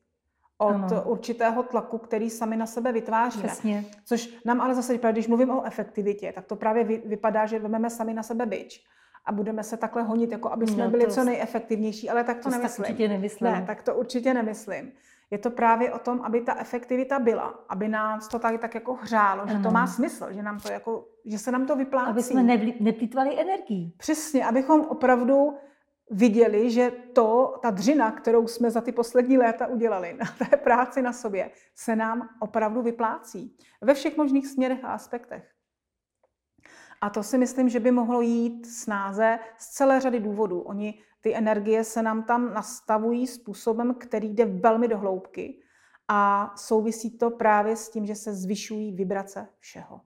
[0.62, 1.03] od ano.
[1.05, 3.48] určitého tlaku, který sami na sebe vytváříme.
[3.48, 3.85] Přesně.
[4.05, 8.14] Což nám ale zase, když mluvím o efektivitě, tak to právě vypadá, že vezmeme sami
[8.14, 8.85] na sebe byč
[9.25, 12.42] a budeme se takhle honit, jako aby jsme no, byli co nejefektivnější, ale tak to,
[12.42, 12.85] to nemyslím.
[12.85, 13.51] určitě nemyslím.
[13.53, 14.92] Ne, tak to určitě nemyslím.
[15.31, 18.94] Je to právě o tom, aby ta efektivita byla, aby nás to tady tak jako
[18.94, 22.11] hřálo, že to má smysl, že, nám to jako, že se nám to vyplácí.
[22.11, 22.42] Aby jsme
[22.81, 23.94] neplýtvali energií.
[23.96, 25.55] Přesně, abychom opravdu
[26.11, 31.03] viděli, že to, ta dřina, kterou jsme za ty poslední léta udělali na té práci
[31.03, 33.57] na sobě, se nám opravdu vyplácí.
[33.81, 35.53] Ve všech možných směrech a aspektech.
[37.01, 40.61] A to si myslím, že by mohlo jít snáze z celé řady důvodů.
[40.61, 45.62] Oni, ty energie se nám tam nastavují způsobem, který jde velmi do hloubky
[46.09, 50.01] a souvisí to právě s tím, že se zvyšují vibrace všeho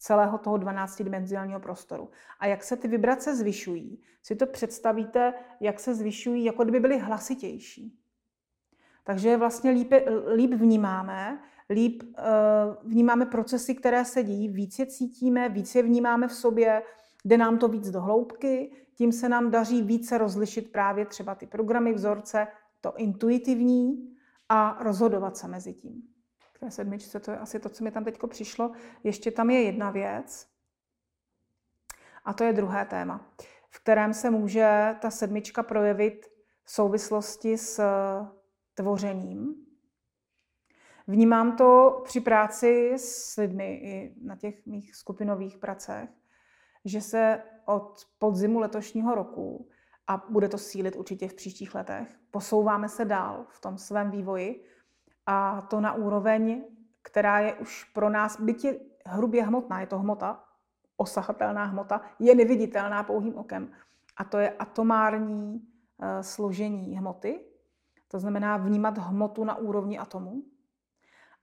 [0.00, 2.10] celého toho 12-dimenzionálního prostoru.
[2.38, 6.98] A jak se ty vibrace zvyšují, si to představíte, jak se zvyšují, jako kdyby byly
[6.98, 7.98] hlasitější.
[9.04, 9.92] Takže vlastně líp,
[10.34, 16.28] líp vnímáme, líp uh, vnímáme procesy, které se dějí, víc je cítíme, víc je vnímáme
[16.28, 16.82] v sobě,
[17.24, 21.46] jde nám to víc do hloubky, tím se nám daří více rozlišit právě třeba ty
[21.46, 22.46] programy, vzorce,
[22.80, 24.14] to intuitivní
[24.48, 26.02] a rozhodovat se mezi tím.
[26.60, 28.72] Té sedmičce to je asi to, co mi tam teď přišlo.
[29.04, 30.46] Ještě tam je jedna věc,
[32.24, 33.30] a to je druhé téma,
[33.70, 36.26] v kterém se může ta sedmička projevit
[36.62, 37.82] v souvislosti s
[38.74, 39.54] tvořením.
[41.06, 46.10] Vnímám to při práci s lidmi i na těch mých skupinových pracech,
[46.84, 49.68] že se od podzimu letošního roku,
[50.06, 54.64] a bude to sílit určitě v příštích letech, posouváme se dál v tom svém vývoji
[55.30, 56.64] a to na úroveň,
[57.02, 60.44] která je už pro nás, byť je hrubě hmotná, je to hmota,
[60.96, 63.72] osahatelná hmota, je neviditelná pouhým okem.
[64.16, 67.40] A to je atomární uh, složení hmoty,
[68.08, 70.42] to znamená vnímat hmotu na úrovni atomu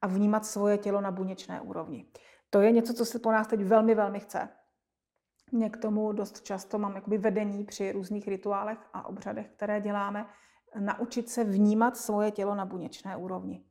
[0.01, 2.05] a vnímat svoje tělo na buněčné úrovni.
[2.49, 4.49] To je něco, co se po nás teď velmi, velmi chce.
[5.51, 10.25] Mě k tomu dost často mám jakoby vedení při různých rituálech a obřadech, které děláme,
[10.79, 13.66] naučit se vnímat svoje tělo na buněčné úrovni.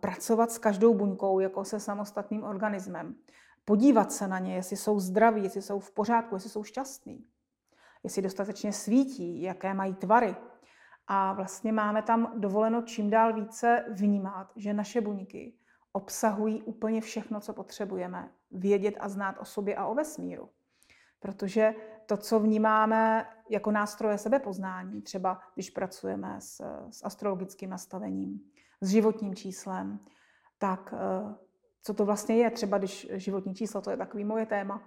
[0.00, 3.14] Pracovat s každou buňkou jako se samostatným organismem.
[3.64, 7.26] Podívat se na ně, jestli jsou zdraví, jestli jsou v pořádku, jestli jsou šťastní,
[8.02, 10.36] jestli dostatečně svítí, jaké mají tvary.
[11.06, 15.54] A vlastně máme tam dovoleno čím dál více vnímat, že naše buňky
[15.92, 20.48] obsahují úplně všechno, co potřebujeme vědět a znát o sobě a o vesmíru.
[21.20, 21.74] Protože
[22.06, 28.49] to, co vnímáme jako nástroje sebepoznání, třeba když pracujeme s, s astrologickým nastavením,
[28.80, 29.98] s životním číslem,
[30.58, 31.34] tak eh,
[31.82, 34.82] co to vlastně je, třeba když životní číslo, to je takový moje téma,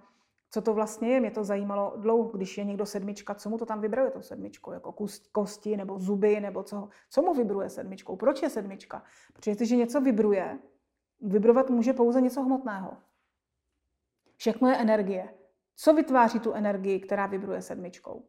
[0.50, 1.20] co to vlastně je.
[1.20, 4.72] Mě to zajímalo dlouho, když je někdo sedmička, co mu to tam vybruje to sedmičkou,
[4.72, 4.94] jako
[5.32, 9.02] kosti nebo zuby, nebo co, co mu vybruje sedmičkou, proč je sedmička.
[9.32, 10.58] Protože když něco vybruje,
[11.20, 12.96] vybrovat může pouze něco hmotného.
[14.36, 15.34] Všechno je energie.
[15.76, 18.24] Co vytváří tu energii, která vybruje sedmičkou?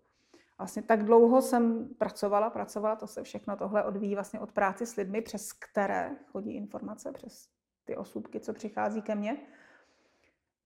[0.58, 4.96] Vlastně tak dlouho jsem pracovala, pracovala, to se všechno tohle odvíjí vlastně od práci s
[4.96, 7.50] lidmi, přes které chodí informace, přes
[7.84, 9.38] ty osůbky, co přichází ke mně.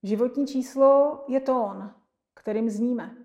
[0.03, 1.93] Životní číslo je tón,
[2.33, 3.15] kterým zníme.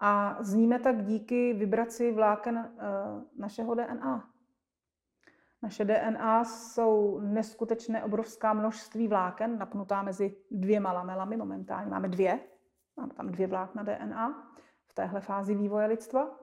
[0.00, 2.82] A zníme tak díky vibraci vláken eh,
[3.36, 4.30] našeho DNA.
[5.62, 11.90] Naše DNA jsou neskutečné obrovská množství vláken, napnutá mezi dvěma lamelami momentálně.
[11.90, 12.40] Máme dvě,
[12.96, 14.52] máme tam dvě vlákna DNA
[14.90, 16.38] v téhle fázi vývoje lidstva.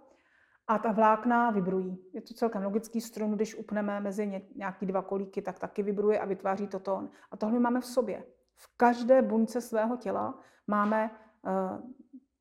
[0.67, 1.97] A ta vlákna vibrují.
[2.13, 6.25] Je to celkem logický strun, když upneme mezi nějaký dva kolíky, tak taky vibruje a
[6.25, 7.09] vytváří to tón.
[7.31, 8.23] A tohle máme v sobě.
[8.55, 11.91] V každé buňce svého těla máme uh,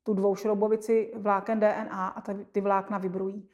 [0.03, 3.49] tu dvoušroubovici vláken DNA a ty vlákna vibrují.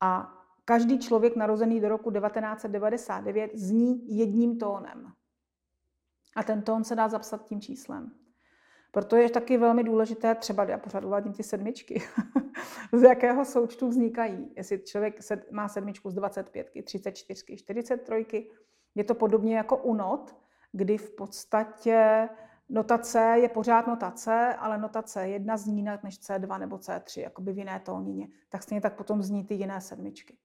[0.00, 5.12] A Každý člověk narozený do roku 1999 zní jedním tónem.
[6.36, 8.12] A ten tón se dá zapsat tím číslem.
[8.98, 12.02] Proto je taky velmi důležité, třeba já pořád uvádím ty sedmičky,
[12.92, 14.52] z jakého součtu vznikají.
[14.56, 18.50] Jestli člověk má sedmičku z 25, 34, 43,
[18.94, 20.36] je to podobně jako u not,
[20.72, 22.28] kdy v podstatě
[22.68, 27.58] notace je pořád notace, ale notace jedna zní jinak než C2 nebo C3, jakoby v
[27.58, 28.28] jiné tónině.
[28.48, 30.36] Tak stejně tak potom zní ty jiné sedmičky.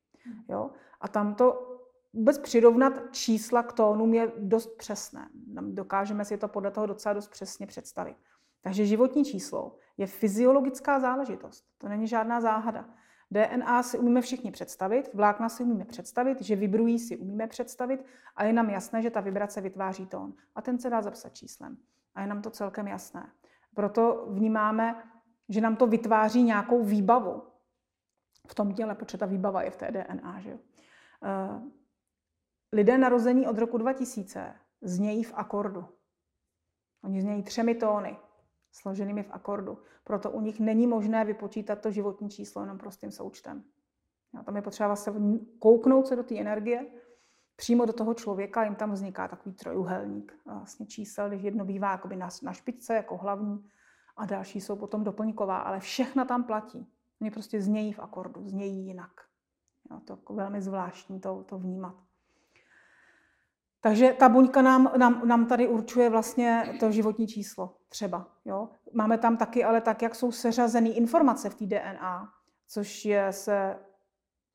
[0.49, 0.69] Jo?
[1.01, 1.77] A tam to
[2.13, 5.29] vůbec přirovnat čísla k tónům je dost přesné.
[5.61, 8.17] Dokážeme si to podle toho docela dost přesně představit.
[8.63, 11.65] Takže životní číslo je fyziologická záležitost.
[11.77, 12.89] To není žádná záhada.
[13.31, 18.43] DNA si umíme všichni představit, vlákna si umíme představit, že vibrují si umíme představit a
[18.43, 20.33] je nám jasné, že ta vibrace vytváří tón.
[20.55, 21.77] A ten se dá zapsat číslem.
[22.15, 23.31] A je nám to celkem jasné.
[23.73, 25.03] Proto vnímáme,
[25.49, 27.43] že nám to vytváří nějakou výbavu
[28.47, 30.39] v tom těle, protože ta výbava je v té DNA.
[30.39, 30.59] Že?
[31.23, 31.61] Eh,
[32.73, 35.85] lidé narození od roku 2000 znějí v akordu.
[37.03, 38.17] Oni znějí třemi tóny,
[38.73, 39.77] složenými v akordu.
[40.03, 43.63] Proto u nich není možné vypočítat to životní číslo jenom prostým součtem.
[44.39, 45.13] A tam je potřeba se
[45.59, 46.85] kouknout se do té energie,
[47.55, 52.15] přímo do toho člověka, jim tam vzniká takový trojuhelník vlastně čísel, když jedno bývá jakoby
[52.15, 53.69] na, na špičce jako hlavní
[54.17, 56.87] a další jsou potom doplňková, ale všechna tam platí.
[57.21, 59.11] Oni prostě znějí v akordu, znějí jinak.
[59.91, 61.95] Jo, to jako velmi zvláštní to, to vnímat.
[63.83, 68.27] Takže ta buňka nám, nám, nám tady určuje vlastně to životní číslo třeba.
[68.45, 68.69] Jo?
[68.93, 72.33] Máme tam taky, ale tak, jak jsou seřazené informace v té DNA,
[72.67, 73.75] což je, se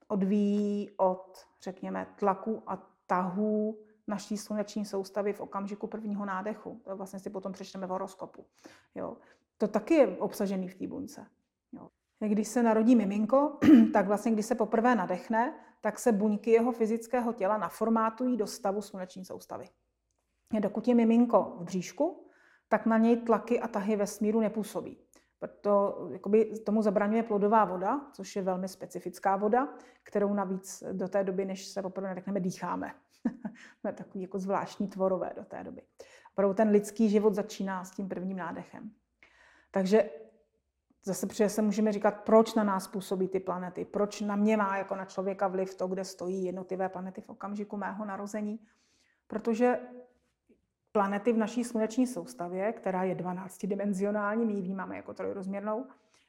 [0.08, 6.80] odvíjí od, řekněme, tlaku a tahů naší sluneční soustavy v okamžiku prvního nádechu.
[6.84, 8.46] To vlastně si potom přečteme v horoskopu.
[8.94, 9.16] Jo?
[9.58, 11.26] To taky je obsažený v té buňce.
[11.72, 11.88] Jo?
[12.20, 13.58] Když se narodí miminko,
[13.92, 18.82] tak vlastně když se poprvé nadechne, tak se buňky jeho fyzického těla naformátují do stavu
[18.82, 19.68] sluneční soustavy.
[20.60, 22.28] Dokud je miminko v bříšku,
[22.68, 24.98] tak na něj tlaky a tahy vesmíru nepůsobí.
[25.38, 29.68] Proto jakoby, tomu zabraňuje plodová voda, což je velmi specifická voda,
[30.02, 32.94] kterou navíc do té doby, než se poprvé nadechneme, dýcháme.
[33.80, 35.82] Jsme takový jako zvláštní tvorové do té doby.
[36.32, 38.90] Opravdu ten lidský život začíná s tím prvním nádechem.
[39.70, 40.10] Takže
[41.04, 44.76] zase přijde se můžeme říkat, proč na nás působí ty planety, proč na mě má
[44.76, 48.60] jako na člověka vliv to, kde stojí jednotlivé planety v okamžiku mého narození.
[49.26, 49.80] Protože
[50.92, 55.86] planety v naší sluneční soustavě, která je 12-dimenzionální, my ji vnímáme jako trojrozměrnou,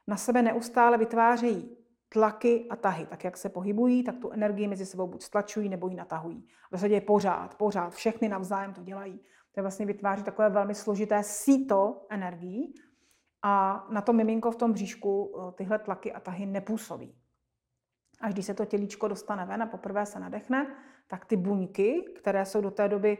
[0.07, 1.77] na sebe neustále vytvářejí
[2.09, 3.05] tlaky a tahy.
[3.05, 6.47] Tak jak se pohybují, tak tu energii mezi sebou buď stlačují, nebo ji natahují.
[6.71, 9.19] V zásadě je pořád, pořád, všechny navzájem to dělají.
[9.51, 12.73] To vlastně vytváří takové velmi složité síto energií
[13.43, 17.15] a na to miminko v tom bříšku eh, tyhle tlaky a tahy nepůsobí.
[18.21, 20.75] Až když se to tělíčko dostane ven a poprvé se nadechne,
[21.07, 23.17] tak ty buňky, které jsou do té doby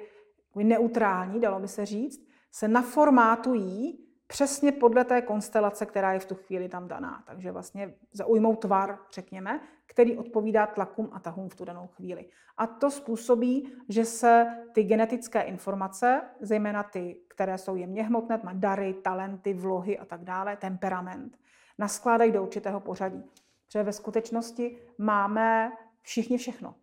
[0.55, 6.35] neutrální, dalo by se říct, se naformátují přesně podle té konstelace, která je v tu
[6.35, 7.23] chvíli tam daná.
[7.27, 12.29] Takže vlastně zaujmou tvar, řekněme, který odpovídá tlakům a tahům v tu danou chvíli.
[12.57, 18.93] A to způsobí, že se ty genetické informace, zejména ty, které jsou jemně hmotné, dary,
[18.93, 21.39] talenty, vlohy a tak dále, temperament,
[21.77, 23.23] naskládají do určitého pořadí.
[23.65, 25.71] Protože ve skutečnosti máme
[26.01, 26.75] všichni všechno.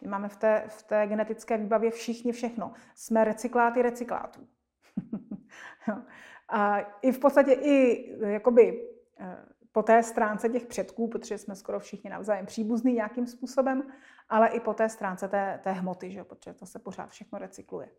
[0.00, 2.72] My máme v té, v té genetické výbavě všichni všechno.
[2.94, 4.48] Jsme recykláty recyklátů.
[6.48, 8.88] a i v podstatě i jakoby
[9.20, 13.82] eh, po té stránce těch předků, protože jsme skoro všichni navzájem příbuzní nějakým způsobem,
[14.28, 16.24] ale i po té stránce té, té hmoty, že?
[16.24, 17.90] protože to se pořád všechno recykluje.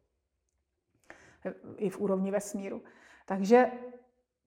[1.77, 2.83] I v úrovni vesmíru.
[3.25, 3.71] Takže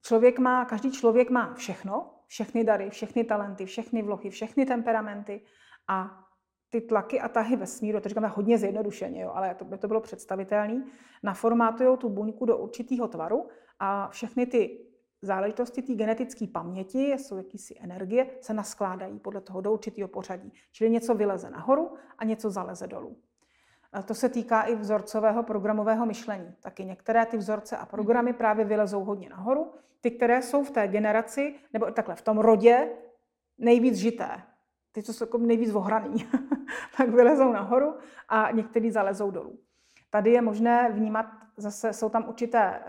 [0.01, 5.41] člověk má, každý člověk má všechno, všechny dary, všechny talenty, všechny vlohy, všechny temperamenty
[5.87, 6.25] a
[6.69, 10.01] ty tlaky a tahy vesmíru, to říkáme hodně zjednodušeně, jo, ale to by to bylo
[10.01, 10.83] představitelné,
[11.23, 13.47] naformátují tu buňku do určitého tvaru
[13.79, 14.85] a všechny ty
[15.21, 20.53] záležitosti té genetické paměti, jsou jakýsi energie, se naskládají podle toho do určitého pořadí.
[20.71, 23.17] Čili něco vyleze nahoru a něco zaleze dolů.
[23.95, 26.55] A to se týká i vzorcového programového myšlení.
[26.59, 29.71] Taky některé ty vzorce a programy právě vylezou hodně nahoru,
[30.01, 32.89] ty, které jsou v té generaci, nebo takhle v tom rodě
[33.57, 34.41] nejvíc žité,
[34.91, 36.27] ty, co jsou jako nejvíc ohraný,
[36.97, 37.95] tak vylezou nahoru
[38.29, 39.59] a některý zalezou dolů.
[40.09, 41.25] Tady je možné vnímat,
[41.57, 42.83] zase jsou tam určité eh,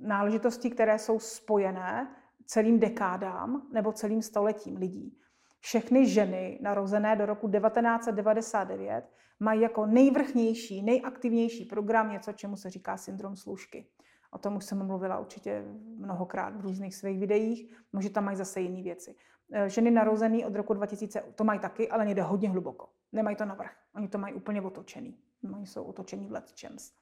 [0.00, 2.14] náležitosti, které jsou spojené
[2.46, 5.18] celým dekádám nebo celým stoletím lidí.
[5.60, 9.04] Všechny ženy narozené do roku 1999
[9.40, 13.86] mají jako nejvrchnější, nejaktivnější program něco, čemu se říká syndrom služky.
[14.30, 15.64] O tom už jsem mluvila určitě
[15.96, 19.14] mnohokrát v různých svých videích, možná tam mají zase jiné věci.
[19.52, 22.88] Eh, ženy narozené od roku 2000 to mají taky, ale někde hodně hluboko.
[23.12, 23.70] Nemají to navrh.
[23.94, 25.18] Oni to mají úplně otočený.
[25.54, 26.92] Oni jsou otočení v chance.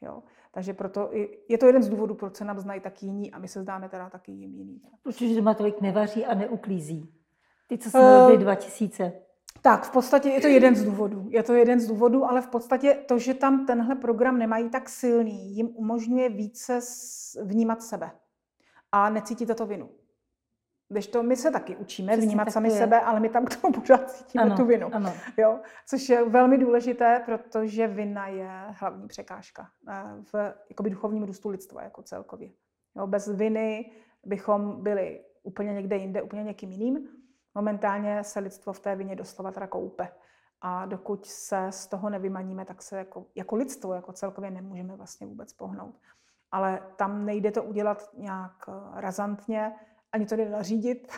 [0.00, 0.22] Jo.
[0.52, 1.10] Takže proto
[1.48, 3.88] je to jeden z důvodů, proč se nám znají tak jiní a my se zdáme
[3.88, 4.82] teda taky jim jiný.
[5.02, 7.23] Protože doma tolik nevaří a neuklízí.
[7.66, 9.12] Ty, co jsme uh, 2000.
[9.62, 11.26] Tak, v podstatě je to jeden z důvodů.
[11.30, 14.88] Je to jeden z důvodů, ale v podstatě to, že tam tenhle program nemají tak
[14.88, 16.80] silný, jim umožňuje více
[17.42, 18.10] vnímat sebe
[18.92, 19.88] a necítit to vinu.
[20.88, 22.74] Když to my se taky učíme Přesně vnímat sami je.
[22.74, 24.94] sebe, ale my tam k tomu pořád cítíme ano, tu vinu.
[24.94, 25.12] Ano.
[25.36, 25.60] Jo?
[25.86, 30.02] Což je velmi důležité, protože vina je hlavní překážka eh,
[30.32, 32.50] v jakoby, duchovním růstu lidstva jako celkově.
[32.96, 33.06] Jo?
[33.06, 33.92] Bez viny
[34.24, 37.08] bychom byli úplně někde jinde, úplně někým jiným.
[37.54, 40.08] Momentálně se lidstvo v té vině doslova teda koupe.
[40.60, 45.26] A dokud se z toho nevymaníme, tak se jako, jako lidstvo, jako celkově nemůžeme vlastně
[45.26, 45.94] vůbec pohnout.
[46.50, 49.74] Ale tam nejde to udělat nějak eh, razantně,
[50.12, 51.12] ani to jde nařídit.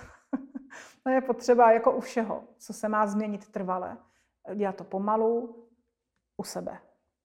[1.02, 3.96] to je potřeba jako u všeho, co se má změnit trvale.
[4.54, 5.66] Dělat to pomalu,
[6.36, 6.78] u sebe.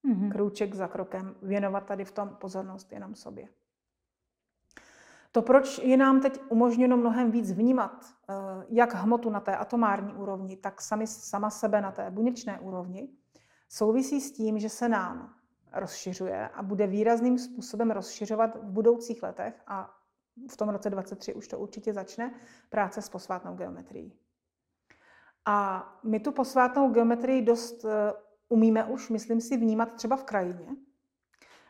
[0.08, 0.32] Mm-hmm.
[0.32, 3.48] Krůček za krokem, věnovat tady v tom pozornost jenom sobě.
[5.32, 8.34] To, proč je nám teď umožněno mnohem víc vnímat, eh,
[8.68, 13.08] jak hmotu na té atomární úrovni, tak sami, sama sebe na té buněčné úrovni,
[13.68, 15.34] souvisí s tím, že se nám
[15.72, 19.90] rozšiřuje a bude výrazným způsobem rozšiřovat v budoucích letech a
[20.50, 22.34] v tom roce 23 už to určitě začne,
[22.70, 24.12] práce s posvátnou geometrií.
[25.44, 28.12] A my tu posvátnou geometrii dost eh,
[28.48, 30.76] umíme už, myslím si, vnímat třeba v krajině,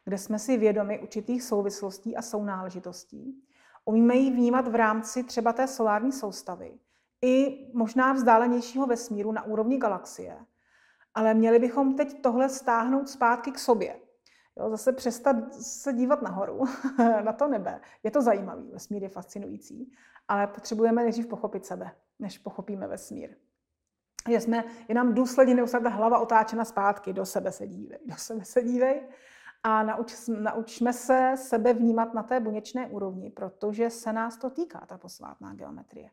[0.04, 3.42] kde jsme si vědomi určitých souvislostí a sounáležitostí.
[3.85, 6.78] Umíme ji vnímat v rámci třeba té solární soustavy,
[7.24, 10.37] i možná vzdálenějšího vesmíru na úrovni galaxie.
[11.14, 14.01] Ale měli bychom teď tohle stáhnout zpátky k sobě.
[14.57, 16.64] Jo, zase přestat se dívat nahoru,
[17.24, 17.80] na to nebe.
[18.03, 19.93] Je to zajímavý, vesmír je fascinující,
[20.28, 23.37] ale potřebujeme nejdřív pochopit sebe, než pochopíme vesmír.
[24.28, 28.45] Je, jsme, je nám důsledně neustále hlava otáčena zpátky, do sebe se dívej, do sebe
[28.45, 29.03] se dívej
[29.64, 34.86] a nauč, naučme se sebe vnímat na té buněčné úrovni, protože se nás to týká,
[34.86, 36.10] ta posvátná geometrie.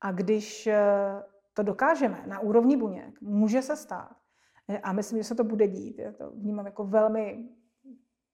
[0.00, 0.78] A když eh,
[1.54, 4.16] to dokážeme na úrovni buněk, může se stát,
[4.68, 7.48] eh, a myslím, že se to bude dít, já to vnímám jako velmi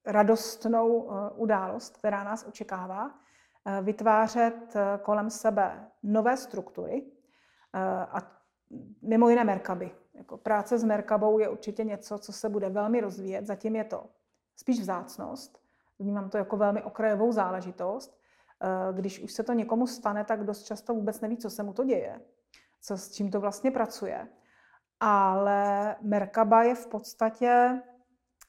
[0.07, 3.18] radostnou eh, událost, která nás očekává,
[3.82, 7.07] vytvářet kolem sebe nové struktury
[8.11, 8.41] a
[9.03, 9.91] mimo jiné Merkaby.
[10.14, 13.47] Jako práce s Merkabou je určitě něco, co se bude velmi rozvíjet.
[13.47, 14.11] Zatím je to
[14.57, 15.59] spíš vzácnost.
[15.99, 18.19] Vnímám to jako velmi okrajovou záležitost.
[18.61, 21.73] Eh, když už se to někomu stane, tak dost často vůbec neví, co se mu
[21.73, 22.21] to děje,
[22.81, 24.29] co, s čím to vlastně pracuje.
[25.01, 27.83] Ale Merkaba je v podstatě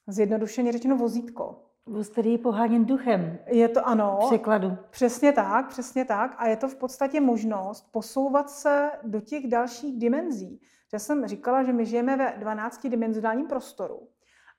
[0.06, 1.62] zjednodušeně řečeno vozítko.
[1.86, 3.38] Vůz, který je poháněn duchem.
[3.46, 4.18] Je to ano.
[4.26, 4.76] Překladu.
[4.90, 6.34] Přesně tak, přesně tak.
[6.38, 10.60] A je to v podstatě možnost posouvat se do těch dalších dimenzí.
[10.92, 14.08] Já jsem říkala, že my žijeme ve 12-dimenzionálním prostoru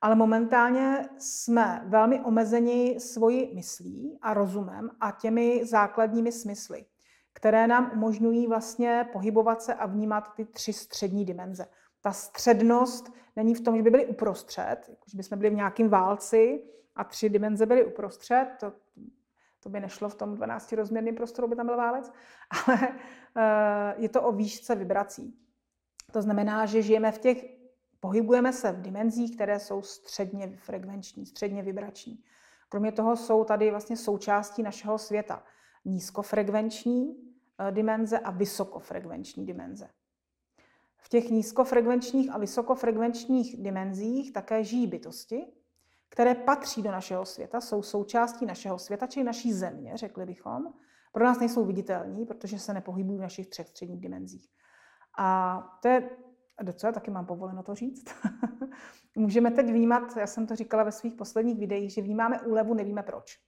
[0.02, 6.86] ale momentálně jsme velmi omezeni svoji myslí a rozumem a těmi základními smysly,
[7.34, 11.66] které nám umožňují vlastně pohybovat se a vnímat ty tři střední dimenze.
[12.02, 14.78] Ta střednost není v tom, že by byly uprostřed,
[15.08, 16.64] že bychom byli v nějakém válci
[16.95, 18.74] a tři dimenze byly uprostřed, to,
[19.60, 22.12] to by nešlo v tom 12-rozměrném prostoru, by tam byl válec,
[22.68, 22.78] ale
[23.38, 25.39] eh, je to o výšce vibrací.
[26.12, 27.57] To znamená, že žijeme v těch
[28.00, 32.24] Pohybujeme se v dimenzích, které jsou středně frekvenční, středně vibrační.
[32.70, 35.43] Kromě toho jsou tady vlastně součástí našeho světa
[35.86, 37.16] nízkofrekvenční
[37.60, 39.89] eh, dimenze a vysokofrekvenční dimenze.
[40.98, 45.45] V těch nízkofrekvenčních a vysokofrekvenčních dimenzích také žijí bytosti,
[46.10, 50.74] které patří do našeho světa, jsou součástí našeho světa, čili naší země, řekli bychom.
[51.12, 54.50] Pro nás nejsou viditelní, protože se nepohybují v našich třech středních dimenzích.
[55.18, 56.10] A to je
[56.58, 58.05] a docela taky mám povoleno to říct.
[59.16, 63.03] Můžeme teď vnímat, já jsem to říkala ve svých posledních videích, že vnímáme úlevu, nevíme
[63.03, 63.39] proč.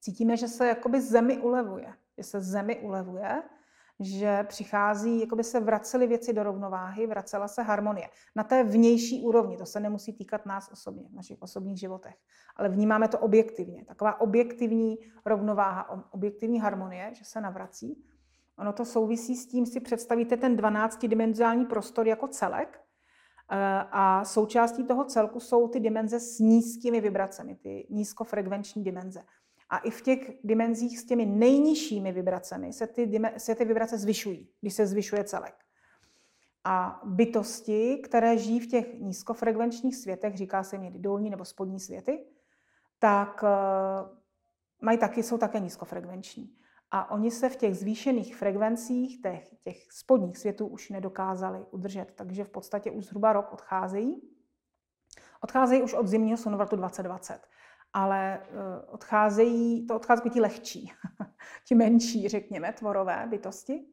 [0.00, 3.42] Cítíme, že se jakoby zemi ulevuje, že se zemi ulevuje,
[4.00, 8.08] že přichází, jako by se vracely věci do rovnováhy, vracela se harmonie.
[8.36, 12.14] Na té vnější úrovni, to se nemusí týkat nás osobně, v našich osobních životech,
[12.56, 13.84] ale vnímáme to objektivně.
[13.84, 18.04] Taková objektivní rovnováha, objektivní harmonie, že se navrací.
[18.58, 22.80] Ono to souvisí s tím, si představíte ten 12-dimenzionální prostor jako celek
[23.50, 23.56] eh,
[23.90, 29.22] a součástí toho celku jsou ty dimenze s nízkými vibracemi, ty nízkofrekvenční dimenze.
[29.70, 34.48] A i v těch dimenzích s těmi nejnižšími vibracemi se ty, se ty vibrace zvyšují,
[34.60, 35.54] když se zvyšuje celek.
[36.64, 42.24] A bytosti, které žijí v těch nízkofrekvenčních světech, říká se někdy dolní nebo spodní světy,
[42.98, 44.08] tak eh,
[44.80, 46.56] mají taky, jsou také nízkofrekvenční.
[46.90, 52.44] A oni se v těch zvýšených frekvencích těch, těch spodních světů už nedokázali udržet, takže
[52.44, 54.22] v podstatě už zhruba rok odcházejí.
[55.40, 57.40] Odcházejí už od zimního slunovratu 2020,
[57.92, 60.92] ale eh, odcházejí, to odcházejí ti lehčí,
[61.64, 63.86] ti menší, řekněme, tvorové bytosti.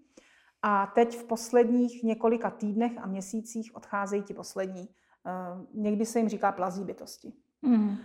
[0.61, 4.89] A teď v posledních několika týdnech a měsících odcházejí ti poslední.
[5.25, 5.31] Eh,
[5.73, 7.33] někdy se jim říká plazí bytosti.
[7.61, 7.97] Mm.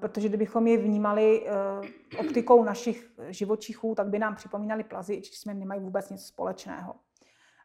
[0.00, 5.54] Protože kdybychom je vnímali eh, optikou našich živočichů, tak by nám připomínali plazy, i jsme
[5.54, 6.94] nemají vůbec nic společného.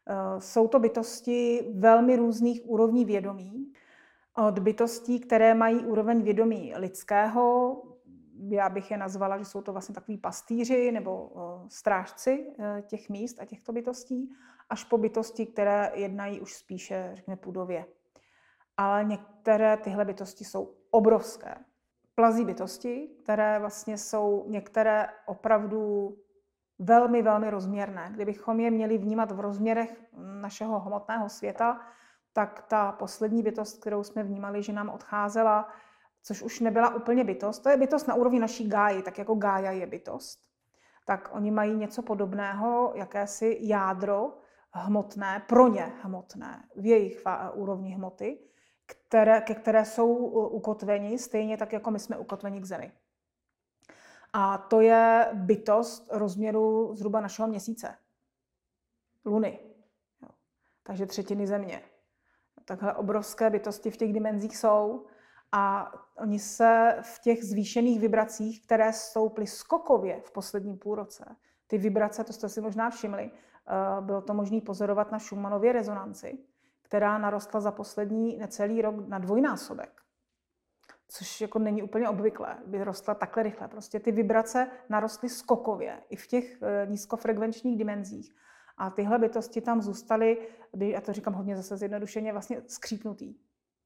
[0.08, 3.72] Eh, jsou to bytosti velmi různých úrovní vědomí.
[4.48, 7.82] Od bytostí, které mají úroveň vědomí lidského,
[8.48, 12.46] já bych je nazvala, že jsou to vlastně takový pastýři nebo eh, strážci
[12.86, 14.32] těch míst a těchto bytostí,
[14.70, 17.86] až po bytosti, které jednají už spíše, řekněme, půdově.
[18.76, 21.54] Ale některé tyhle bytosti jsou obrovské.
[22.14, 26.14] Plazí bytosti, které vlastně jsou některé opravdu
[26.78, 28.10] velmi, velmi rozměrné.
[28.14, 30.04] Kdybychom je měli vnímat v rozměrech
[30.40, 31.80] našeho hmotného světa,
[32.32, 35.68] tak ta poslední bytost, kterou jsme vnímali, že nám odcházela,
[36.22, 39.70] což už nebyla úplně bytost, to je bytost na úrovni naší gáji, tak jako gája
[39.70, 40.38] je bytost.
[41.06, 44.38] Tak oni mají něco podobného, jakési jádro
[44.72, 47.22] hmotné, pro ně hmotné, v jejich
[47.54, 48.38] úrovni hmoty,
[48.86, 50.14] které, ke které jsou
[50.48, 52.92] ukotveni, stejně tak, jako my jsme ukotveni k Zemi.
[54.32, 57.96] A to je bytost rozměru zhruba našeho měsíce.
[59.24, 59.60] Luny.
[60.22, 60.28] Jo.
[60.82, 61.82] Takže třetiny Země.
[62.64, 65.06] Takhle obrovské bytosti v těch dimenzích jsou
[65.52, 71.24] a oni se v těch zvýšených vibracích, které stouply skokově v posledním půlroce,
[71.66, 76.38] ty vibrace, to jste si možná všimli, eh, bylo to možné pozorovat na Schumannově rezonanci,
[76.86, 80.02] která narostla za poslední necelý rok na dvojnásobek.
[81.08, 83.68] což jako není úplně obvyklé, by rostla takhle rychle.
[83.68, 88.34] Prostě ty vibrace narostly skokově i v těch eh, nízkofrekvenčních dimenzích.
[88.76, 93.34] A tyhle bytosti tam zůstaly, já to říkám hodně zase zjednodušeně, vlastně skřípnutý.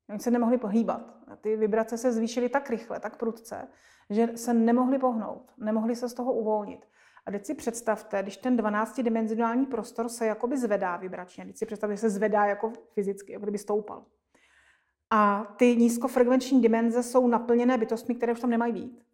[0.08, 1.14] Oni se nemohli pohýbat.
[1.40, 3.68] Ty vibrace se zvýšily tak rychle, tak prudce,
[4.10, 6.86] že se nemohli pohnout, nemohli se z toho uvolnit.
[7.26, 11.94] A teď si představte, když ten 12-dimenzionální prostor se jakoby zvedá vibračně, teď si představte,
[11.94, 14.04] že se zvedá jako fyzicky, jako kdyby stoupal.
[15.10, 19.04] A ty nízkofrekvenční dimenze jsou naplněné bytostmi, které už tam nemají být.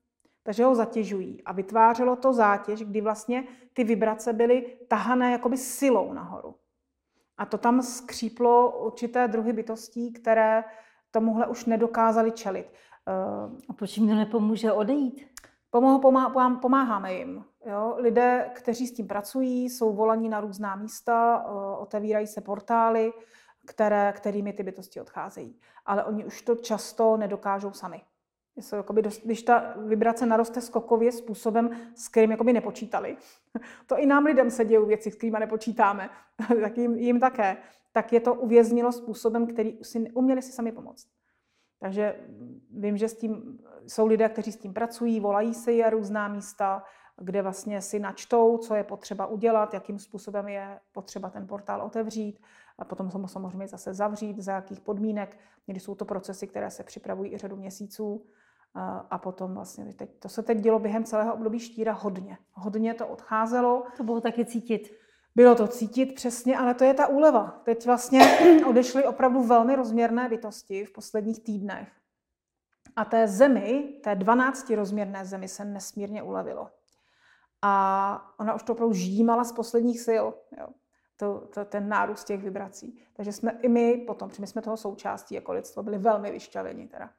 [0.43, 1.43] Takže ho zatěžují.
[1.45, 6.55] A vytvářelo to zátěž, kdy vlastně ty vibrace byly tahané jakoby silou nahoru.
[7.39, 10.65] A to tam skříplo určité druhy bytostí, které
[11.11, 12.67] tomuhle už nedokázali čelit.
[13.69, 15.27] A proč jim to nepomůže odejít?
[15.81, 17.45] Pomá, pomáháme jim.
[17.66, 17.95] Jo?
[17.99, 21.45] Lidé, kteří s tím pracují, jsou volaní na různá místa,
[21.79, 23.12] otevírají se portály,
[23.66, 25.61] které, kterými ty bytosti odcházejí.
[25.87, 28.03] Ale oni už to často nedokážou sami.
[28.77, 33.16] Jakoby když ta vibrace naroste skokově způsobem, s kterým jakoby nepočítali,
[33.87, 36.11] to i nám lidem se dějí věci, s kterými nepočítáme,
[36.61, 37.57] tak jim, jim také,
[37.93, 41.16] tak je to uvěznilo způsobem, který si neuměli si sami pomoct.
[41.81, 42.14] Takže
[42.70, 46.83] vím, že s tím jsou lidé, kteří s tím pracují, volají se je různá místa,
[47.18, 52.41] kde vlastně si načtou, co je potřeba udělat, jakým způsobem je potřeba ten portál otevřít
[52.79, 55.39] a potom ho samozřejmě zase zavřít, za jakých podmínek.
[55.68, 58.27] Někdy jsou to procesy, které se připravují i řadu měsíců.
[59.11, 62.39] A potom vlastně, teď, to se teď dělo během celého období štíra hodně.
[62.53, 63.87] Hodně to odcházelo.
[63.97, 64.97] To bylo taky cítit.
[65.37, 67.61] Bylo to cítit přesně, ale to je ta úleva.
[67.64, 68.20] Teď vlastně
[68.66, 71.89] odešly opravdu velmi rozměrné bytosti v posledních týdnech.
[72.97, 76.70] A té zemi, té 12 rozměrné zemi se nesmírně ulevilo.
[77.62, 80.24] A ona už to opravdu žímala z posledních sil,
[80.59, 80.68] jo.
[81.16, 83.01] To, to, ten nárůst těch vibrací.
[83.12, 87.11] Takže jsme i my potom, my jsme toho součástí jako lidstvo, byli velmi vyšťaveni teda.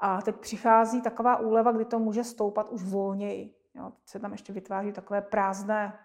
[0.00, 3.54] A teď přichází taková úleva, kdy to může stoupat už volněji.
[3.74, 3.90] Jo.
[3.90, 5.98] Teď se tam ještě vytváří takové prázdné,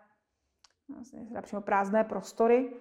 [0.90, 2.74] vlastně přímo prázdné prostory.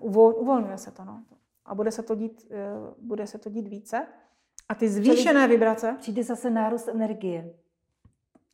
[0.00, 1.04] Uvol, uvolňuje se to.
[1.04, 1.24] No.
[1.64, 4.06] A bude se to, dít, eh, bude se to dít více.
[4.68, 5.96] A ty zvýšené vibrace...
[5.98, 7.54] Přijde zase nárůst energie.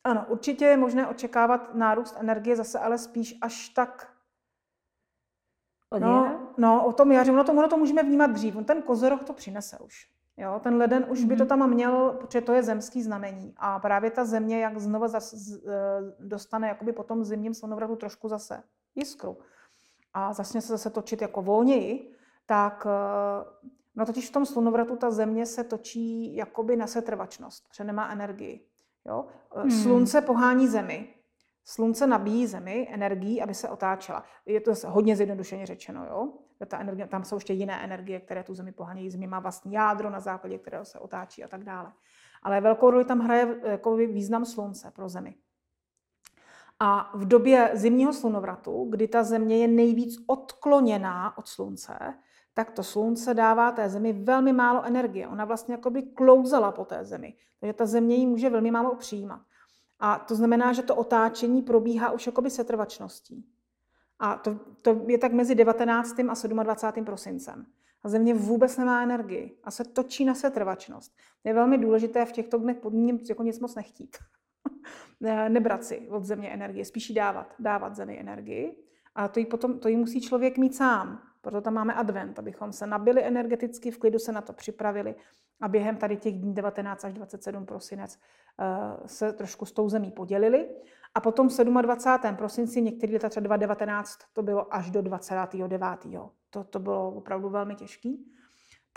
[0.03, 4.17] Ano, určitě je možné očekávat nárůst energie zase, ale spíš až tak
[5.99, 8.55] No, no, o tom jaře, ono to, ono to můžeme vnímat dřív.
[8.55, 10.07] On ten kozoroch to přinese už.
[10.37, 11.49] Jo, ten leden už by to mhm.
[11.49, 13.53] tam měl, protože to je zemský znamení.
[13.57, 15.69] A právě ta země, jak znovu zas, z, e,
[16.19, 18.63] dostane jakoby po tom zimním slunovratu trošku zase
[18.97, 19.37] jiskru
[20.13, 22.13] a začne se zase točit jako volněji,
[22.45, 22.89] tak e,
[23.95, 28.65] no totiž v tom slunovratu ta země se točí jakoby na setrvačnost, protože nemá energii.
[29.05, 29.25] Jo?
[29.55, 29.71] E, hmm.
[29.71, 31.13] Slunce pohání zemi,
[31.69, 34.23] Slunce nabíjí Zemi energii, aby se otáčela.
[34.45, 36.05] Je to hodně zjednodušeně řečeno.
[36.05, 36.33] Jo?
[36.67, 39.09] Ta energie, tam jsou ještě jiné energie, které tu Zemi pohánějí.
[39.09, 41.91] Zemi má vlastní jádro, na základě kterého se otáčí a tak dále.
[42.43, 45.35] Ale velkou roli tam hraje jako význam Slunce pro Zemi.
[46.79, 52.13] A v době zimního slunovratu, kdy ta Země je nejvíc odkloněná od Slunce,
[52.53, 55.27] tak to Slunce dává té Zemi velmi málo energie.
[55.27, 57.33] Ona vlastně jako by klouzala po té Zemi.
[57.59, 59.41] Takže ta Země ji může velmi málo přijímat.
[59.99, 63.45] A to znamená, že to otáčení probíhá už jakoby setrvačností.
[64.19, 66.19] A to, to je tak mezi 19.
[66.19, 67.05] a 27.
[67.05, 67.65] prosincem.
[68.03, 71.17] A země vůbec nemá energii a se točí na setrvačnost.
[71.43, 74.17] Je velmi důležité v těchto dnech pod ním jako nic moc nechtít.
[75.49, 78.83] Nebrat si od země energii, spíš jí dávat, dávat zemi energii.
[79.15, 81.21] A to jí, potom, to jí musí člověk mít sám.
[81.41, 85.15] Proto tam máme advent, abychom se nabili energeticky, v klidu se na to připravili
[85.61, 88.19] a během tady těch dní 19 až 27 prosinec
[88.59, 90.69] eh, se trošku s tou zemí podělili.
[91.15, 92.35] A potom v 27.
[92.35, 95.81] prosinci, některý leta třeba 2019, to bylo až do 29.
[96.49, 98.31] To, to bylo opravdu velmi těžký.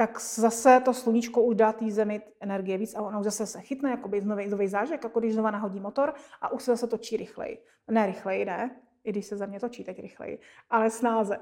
[0.00, 3.60] Tak zase to sluníčko už dá té zemi energie víc a ona už zase se
[3.60, 6.86] chytne, jako by nový, nový zážek, jako když znova nahodí motor a už se zase
[6.86, 7.58] točí rychleji.
[7.90, 10.38] Ne rychleji, ne, i když se za mě točí teď rychleji,
[10.70, 11.38] ale snáze.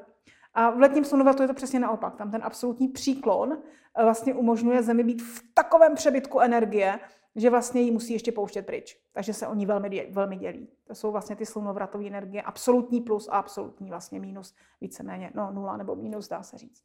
[0.55, 2.17] A v letním slunovratu je to přesně naopak.
[2.17, 3.59] Tam ten absolutní příklon
[3.99, 6.99] eh, vlastně umožňuje Zemi být v takovém přebytku energie,
[7.37, 9.01] že vlastně ji musí ještě pouštět pryč.
[9.13, 10.69] Takže se oni velmi, velmi dělí.
[10.87, 15.77] To jsou vlastně ty slunovratové energie, absolutní plus a absolutní vlastně mínus, víceméně no, nula
[15.77, 16.83] nebo mínus, dá se říct.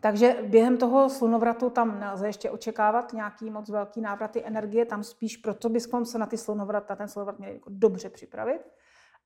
[0.00, 5.36] Takže během toho slunovratu tam nelze ještě očekávat nějaký moc velký návraty energie, tam spíš
[5.36, 8.60] proto bychom se na ty slunovrat, na ten slunovrat měli jako dobře připravit.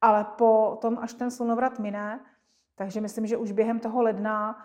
[0.00, 2.20] Ale po tom, až ten slunovrat miné,
[2.74, 4.56] takže myslím, že už během toho ledna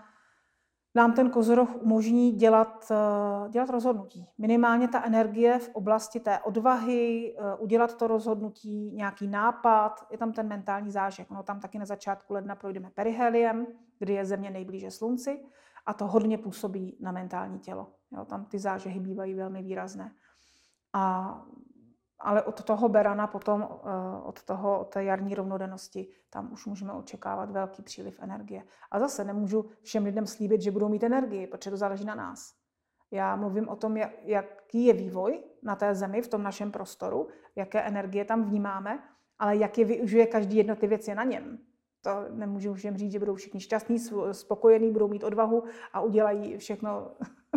[0.95, 4.28] nám ten kozoroch umožní dělat, eh, dělat rozhodnutí.
[4.38, 10.34] Minimálně ta energie v oblasti té odvahy, eh, udělat to rozhodnutí, nějaký nápad, je tam
[10.34, 11.32] ten mentální zážek.
[11.32, 13.68] Ono tam taky na začátku ledna projdeme periheliem,
[13.99, 15.39] kdy je Země nejblíže Slunci,
[15.90, 17.88] A to hodně působí na mentální tělo.
[18.12, 20.12] Jo, tam ty zážehy bývají velmi výrazné.
[20.94, 21.34] A,
[22.20, 26.94] ale od toho berana potom, eh, od, toho, od té jarní rovnodennosti, tam už můžeme
[26.94, 28.64] očekávat velký příliv energie.
[28.92, 32.54] A zase nemůžu všem lidem slíbit, že budou mít energii, protože to záleží na nás.
[33.12, 37.82] Já mluvím o tom, jaký je vývoj na té zemi, v tom našem prostoru, jaké
[37.82, 39.04] energie tam vnímáme,
[39.40, 41.69] ale jak je využije každý jednotlivec je na něm.
[42.02, 44.00] To nemůžu všem říct, že budou všichni šťastní,
[44.32, 47.12] spokojení, budou mít odvahu a udělají všechno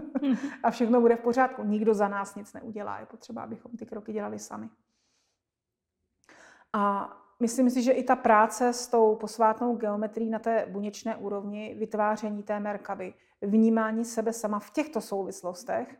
[0.62, 1.64] a všechno bude v pořádku.
[1.64, 2.98] Nikdo za nás nic neudělá.
[2.98, 4.68] Je potřeba, abychom ty kroky dělali sami.
[6.72, 11.74] A myslím si, že i ta práce s tou posvátnou geometrií na té buněčné úrovni,
[11.78, 15.98] vytváření té merkaby, vnímání sebe sama v těchto souvislostech,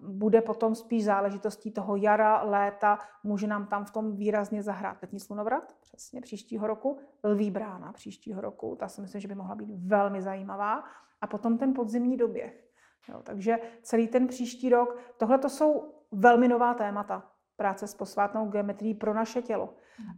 [0.00, 5.20] bude potom spíš záležitostí toho jara, léta, může nám tam v tom výrazně zahrát letní
[5.20, 9.70] slunovrat, přesně příštího roku, lví brána příštího roku, ta si myslím, že by mohla být
[9.86, 10.84] velmi zajímavá,
[11.20, 12.64] a potom ten podzimní doběh.
[13.08, 17.22] Jo, takže celý ten příští rok, tohle to jsou velmi nová témata
[17.56, 19.74] práce s posvátnou geometrií pro naše tělo.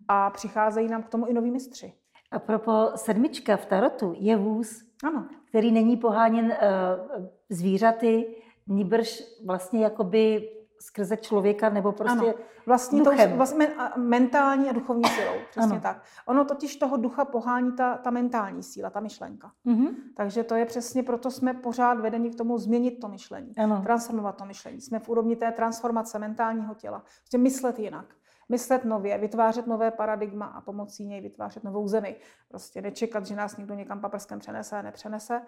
[0.09, 1.93] A přicházejí nám k tomu i noví mistři.
[2.31, 5.29] A propo sedmička v tarotu je vůz, ano.
[5.49, 8.37] který není poháněn uh, zvířaty,
[8.69, 10.51] níbrž vlastně jakoby
[10.81, 12.35] skrze člověka nebo prostě ano.
[12.67, 13.31] Vlastně duchem.
[13.31, 15.81] To, vlastně mentální a duchovní silou, přesně ano.
[15.81, 16.03] tak.
[16.27, 19.53] Ono totiž toho ducha pohání ta, ta mentální síla, ta myšlenka.
[19.67, 19.95] Mm-hmm.
[20.17, 23.83] Takže to je přesně proto jsme pořád vedeni k tomu změnit to myšlení, ano.
[23.83, 24.81] transformovat to myšlení.
[24.81, 27.03] Jsme v úrovni té transformace mentálního těla.
[27.21, 28.07] Prostě myslet jinak
[28.49, 32.17] myslet nově, vytvářet nové paradigma a pomocí něj vytvářet novou zemi.
[32.49, 35.41] Prostě nečekat, že nás někdo někam paprskem přenese a nepřenese.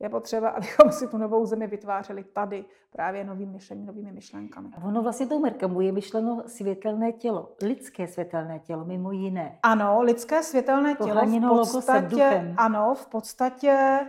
[0.00, 4.68] Je potřeba, abychom si tu novou zemi vytvářeli tady právě novým myšlením, novými myšlenkami.
[4.76, 9.58] A ono vlastně tou Merkamu je myšleno světelné tělo, lidské světelné tělo, mimo jiné.
[9.62, 14.00] Ano, lidské světelné tělo v podstatě, ano, v podstatě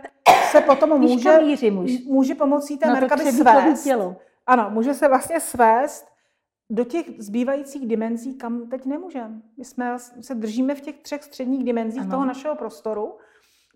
[0.50, 1.38] se potom může,
[2.06, 3.84] může pomocí té Merkavy svést.
[3.84, 4.16] Tělo.
[4.46, 6.09] Ano, může se vlastně svést
[6.70, 9.42] do těch zbývajících dimenzí, kam teď nemůžeme.
[9.56, 12.10] My jsme, se držíme v těch třech středních dimenzích ano.
[12.10, 13.18] toho našeho prostoru,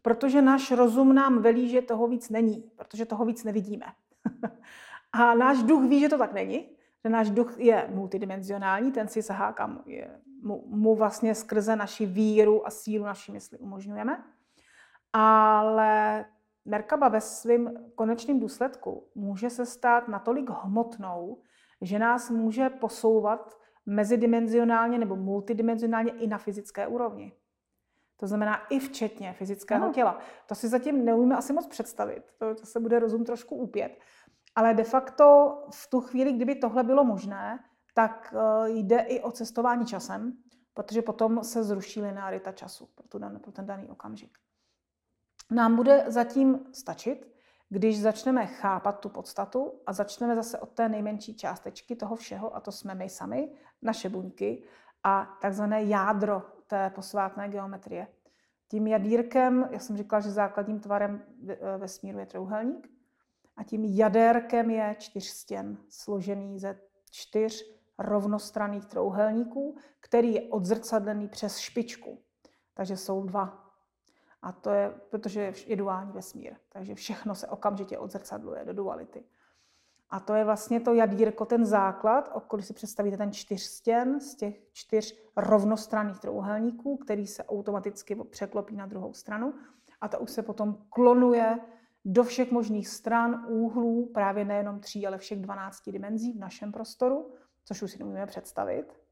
[0.03, 3.87] protože náš rozum nám velí, že toho víc není, protože toho víc nevidíme.
[5.13, 6.69] a náš duch ví, že to tak není,
[7.05, 12.07] že náš duch je multidimenzionální, ten si sahá kam je, mu, mu vlastně skrze naši
[12.07, 14.25] víru a sílu naší mysli umožňujeme.
[15.13, 16.25] Ale
[16.65, 21.39] Merkaba ve svém konečném důsledku může se stát natolik hmotnou,
[21.85, 27.33] že nás může posouvat mezidimenzionálně nebo multidimenzionálně i na fyzické úrovni.
[28.17, 29.93] To znamená i včetně fyzického no.
[29.93, 30.19] těla.
[30.47, 32.23] To si zatím neumíme asi moc představit.
[32.39, 33.99] To, to se bude rozum trošku úpět.
[34.55, 37.65] Ale de facto v tu chvíli, kdyby tohle bylo možné,
[37.95, 40.33] tak eh, jde i o cestování časem,
[40.75, 44.39] protože potom se zruší linearita času pro, tu dan, pro ten daný okamžik.
[45.51, 47.34] Nám bude zatím stačit,
[47.75, 52.61] když začneme chápat tu podstatu a začneme zase od té nejmenší částečky toho všeho, a
[52.61, 53.51] to jsme my sami,
[53.83, 54.63] naše buňky
[55.05, 58.07] a takzvané jádro té posvátné geometrie.
[58.69, 61.23] Tím jadírkem, já jsem říkala, že základním tvarem
[61.79, 62.89] vesmíru je trouhelník,
[63.57, 67.65] a tím jadérkem je čtyřstěn, složený ze čtyř
[67.99, 72.23] rovnostranných trouhelníků, který je odzrcadlený přes špičku.
[72.75, 73.64] Takže jsou dva
[74.45, 76.55] a to je, protože je duální vesmír.
[76.69, 79.25] Takže všechno se okamžitě odzrcadluje do duality.
[80.11, 84.61] A to je vlastně to jadírko, ten základ, když si představíte ten čtyřstěn z těch
[84.73, 89.55] čtyř rovnostranných trouhelníků, který se automaticky překlopí na druhou stranu.
[90.01, 91.59] A to už se potom klonuje
[92.05, 97.33] do všech možných stran, úhlů, právě nejenom tří, ale všech 12 dimenzí v našem prostoru,
[97.65, 99.04] což už si nemůžeme představit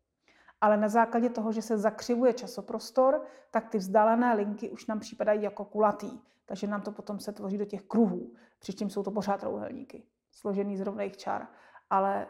[0.63, 5.43] ale na základě toho, že se zakřivuje časoprostor, tak ty vzdálené linky už nám připadají
[5.43, 6.21] jako kulatý.
[6.47, 10.77] Takže nám to potom se tvoří do těch kruhů, přičem jsou to pořád trouhelníky, složený
[10.77, 11.47] z rovných čar.
[11.91, 12.27] Ale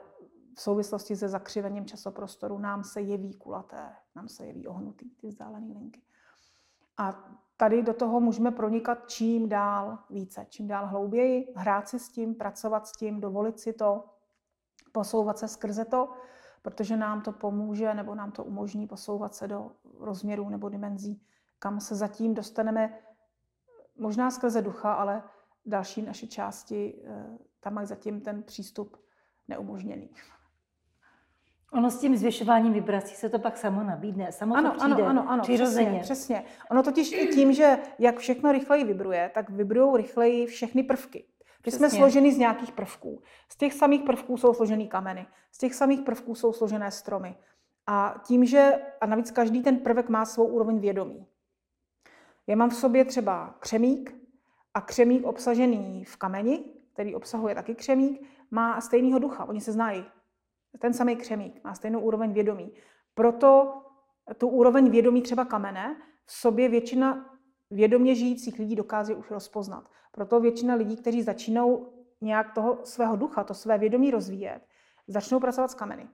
[0.56, 5.74] v souvislosti se zakřivením časoprostoru nám se jeví kulaté, nám se jeví ohnutý ty vzdálené
[5.74, 6.02] linky.
[6.98, 7.24] A
[7.56, 12.34] tady do toho můžeme pronikat čím dál více, čím dál hlouběji, hrát si s tím,
[12.34, 14.04] pracovat s tím, dovolit si to,
[14.92, 16.08] posouvat se skrze to
[16.62, 21.22] protože nám to pomůže nebo nám to umožní posouvat se do rozměrů nebo dimenzí,
[21.58, 22.98] kam se zatím dostaneme
[23.96, 25.22] možná skrze ducha, ale
[25.66, 28.96] další naše části eh, tam mají zatím ten přístup
[29.48, 30.10] neumožněný.
[31.72, 35.06] Ono s tím zvyšováním vibrací se to pak samo nabídne, samo ano, to přijde ano,
[35.06, 36.00] ano, ano, přirozeně.
[36.00, 36.44] Přesně, přesně.
[36.70, 41.24] Ono totiž i tím, že jak všechno rychleji vibruje, tak vibrují rychleji všechny prvky.
[41.66, 43.22] My jsme složeni z nějakých prvků.
[43.48, 47.36] Z těch samých prvků jsou složeny kameny, z těch samých prvků jsou složené stromy.
[47.86, 51.26] A tím, že, a navíc každý ten prvek má svou úroveň vědomí.
[52.46, 54.14] Já mám v sobě třeba křemík
[54.74, 59.44] A křemík obsažený v kameni, který obsahuje taky křemík, má stejného ducha.
[59.44, 60.04] Oni se znají.
[60.78, 62.72] Ten samý křemík má stejnou úroveň vědomí.
[63.14, 63.82] Proto
[64.38, 67.31] tu úroveň vědomí třeba kamene v sobě většina
[67.72, 69.90] vědomě žijících lidí dokáže už rozpoznat.
[70.12, 71.76] Proto většina lidí, kteří začínají
[72.20, 74.60] nějak toho svého ducha, to své vědomí rozvíjet,
[75.06, 76.08] začnou pracovat s kameny.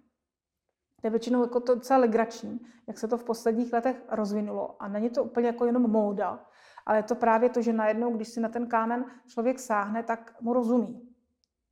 [1.01, 4.83] To je většinou jako to docela legrační, jak se to v posledních letech rozvinulo.
[4.83, 6.47] A není to úplně jako jenom móda,
[6.87, 10.37] ale je to právě to, že najednou, když si na ten kámen člověk sáhne, tak
[10.41, 11.09] mu rozumí.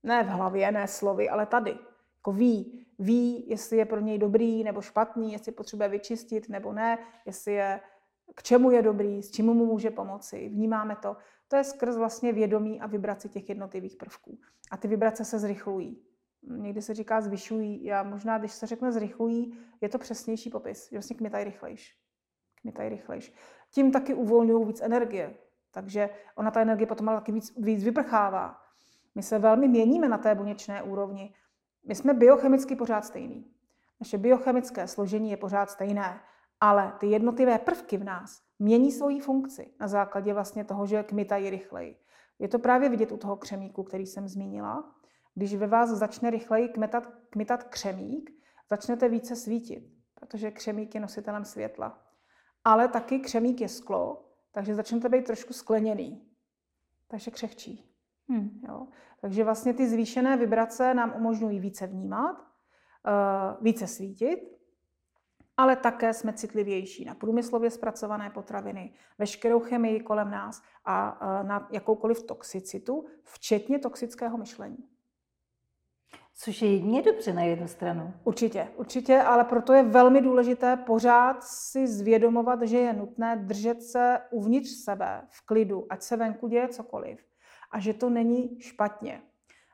[0.02, 1.78] Ne v hlavě, ne slovy, ale tady.
[2.16, 6.98] Jako ví, ví, jestli je pro něj dobrý nebo špatný, jestli potřebuje vyčistit nebo ne,
[7.26, 7.80] jestli je,
[8.36, 10.48] k čemu je dobrý, s čím mu může pomoci.
[10.48, 11.16] Vnímáme to.
[11.48, 14.38] To je skrz vlastně vědomí a vibraci těch jednotlivých prvků.
[14.70, 16.02] A ty vibrace se zrychlují.
[16.42, 17.84] Někdy se říká zvyšují.
[17.84, 20.88] Já možná, když se řekne zrychlují, je to přesnější popis.
[20.90, 21.96] Že vlastně kmitají rychlejš.
[22.60, 23.32] Kmitají rychlejš.
[23.70, 25.34] Tím taky uvolňují víc energie.
[25.70, 28.60] Takže ona ta energie potom ale taky víc, víc vyprchává.
[29.14, 31.34] My se velmi měníme na té buněčné úrovni.
[31.88, 33.50] My jsme biochemicky pořád stejný.
[34.00, 36.20] Naše biochemické složení je pořád stejné,
[36.60, 41.50] ale ty jednotlivé prvky v nás mění svoji funkci na základě vlastně toho, že kmitají
[41.50, 41.96] rychleji.
[42.38, 44.94] Je to právě vidět u toho křemíku, který jsem zmínila.
[45.34, 48.30] Když ve vás začne rychleji kmetat, kmitat křemík,
[48.70, 52.02] začnete více svítit, protože křemík je nositelem světla.
[52.64, 56.28] Ale taky křemík je sklo, takže začnete být trošku skleněný,
[57.08, 57.96] takže křehčí.
[58.28, 58.60] Hmm.
[58.68, 58.86] Jo.
[59.20, 64.55] Takže vlastně ty zvýšené vibrace nám umožňují více vnímat, uh, více svítit,
[65.56, 72.22] ale také jsme citlivější na průmyslově zpracované potraviny, veškerou chemii kolem nás a na jakoukoliv
[72.22, 74.88] toxicitu, včetně toxického myšlení.
[76.38, 78.14] Což je jedině dobře na jednu stranu.
[78.24, 84.20] Určitě, určitě, ale proto je velmi důležité pořád si zvědomovat, že je nutné držet se
[84.30, 87.18] uvnitř sebe v klidu, ať se venku děje cokoliv
[87.70, 89.22] a že to není špatně.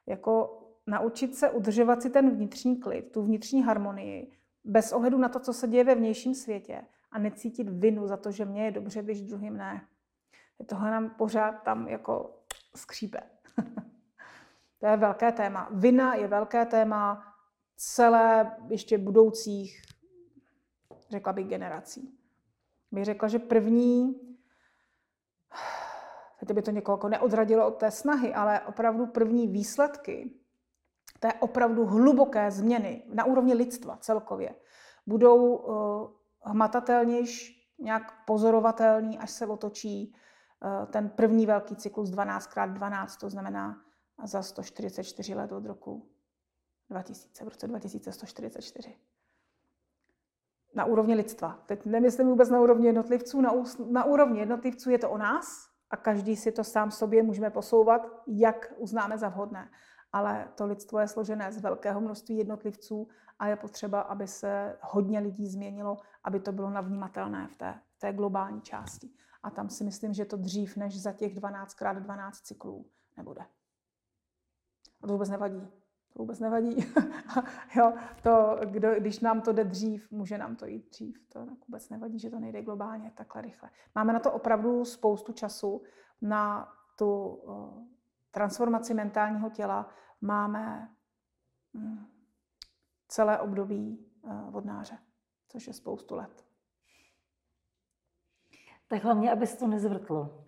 [0.06, 4.32] Jako naučit se udržovat si ten vnitřní klid, tu vnitřní harmonii,
[4.64, 8.30] bez ohledu na to, co se děje ve vnějším světě a necítit vinu za to,
[8.30, 9.86] že mě je dobře, když druhým ne.
[10.66, 12.38] Tohle nám pořád tam jako
[12.76, 13.20] skřípe.
[14.78, 15.68] to je velké téma.
[15.72, 17.34] Vina je velké téma
[17.76, 19.82] celé ještě budoucích,
[21.10, 22.18] řekla bych, generací.
[22.92, 24.14] Bych řekla, že první
[26.46, 30.41] teď by to někoho jako neodradilo od té snahy, ale opravdu první výsledky
[31.22, 34.54] té opravdu hluboké změny na úrovni lidstva celkově
[35.06, 36.10] budou uh,
[36.40, 43.82] hmatatelnější, nějak pozorovatelný, až se otočí uh, ten první velký cyklus 12x12, to znamená
[44.24, 46.10] za 144 let od roku
[46.90, 48.96] 2000, v roce 2144
[50.74, 51.62] na úrovni lidstva.
[51.66, 53.52] Teď nemyslím vůbec na úrovni jednotlivců, na,
[53.90, 58.22] na úrovni jednotlivců je to o nás, a každý si to sám sobě můžeme posouvat,
[58.26, 59.70] jak uznáme za vhodné.
[60.12, 63.08] Ale to lidstvo je složené z velkého množství jednotlivců
[63.38, 67.98] a je potřeba, aby se hodně lidí změnilo, aby to bylo navnímatelné v té, v
[67.98, 69.10] té globální části.
[69.42, 72.86] A tam si myslím, že to dřív než za těch 12x12 cyklů
[73.16, 73.40] nebude.
[75.02, 75.68] A to vůbec nevadí.
[76.12, 76.76] To vůbec nevadí.
[77.76, 77.92] jo,
[78.22, 81.28] to, kdo, když nám to jde dřív, může nám to jít dřív.
[81.28, 83.70] To vůbec nevadí, že to nejde globálně takhle rychle.
[83.94, 85.82] Máme na to opravdu spoustu času
[86.22, 87.84] na tu uh,
[88.32, 89.88] transformaci mentálního těla.
[90.20, 90.88] Máme
[91.72, 92.10] um,
[93.08, 94.12] celé období
[94.50, 94.98] vodnáře,
[95.48, 96.44] což je spoustu let.
[98.88, 100.44] Tak hlavně, aby se to nezvrtlo.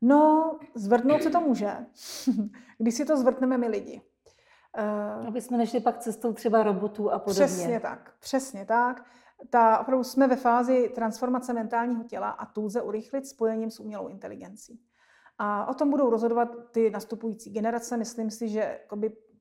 [0.00, 1.76] No, zvrtnout se to může,
[2.78, 4.02] když si to zvrtneme my lidi.
[4.78, 7.46] Uh, Aby jsme nešli pak cestou třeba robotů a podobně.
[7.46, 9.04] Přesně tak, přesně tak.
[9.50, 14.08] Ta, opravdu jsme ve fázi transformace mentálního těla a tu lze urychlit spojením s umělou
[14.08, 14.80] inteligencí.
[15.44, 17.96] A o tom budou rozhodovat ty nastupující generace.
[17.96, 18.80] Myslím si, že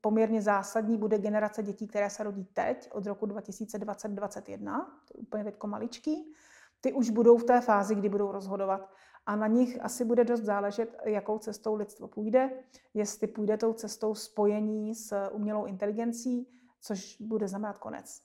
[0.01, 5.43] poměrně zásadní bude generace dětí, které se rodí teď, od roku 2020-2021, to je úplně
[5.43, 6.33] teď maličký.
[6.81, 8.89] Ty už budou v té fázi, kdy budou rozhodovat
[9.25, 12.49] a na nich asi bude dost záležet, jakou cestou lidstvo půjde,
[12.93, 16.47] jestli půjde tou cestou spojení s umělou inteligencí,
[16.81, 18.21] což bude znamenat konec.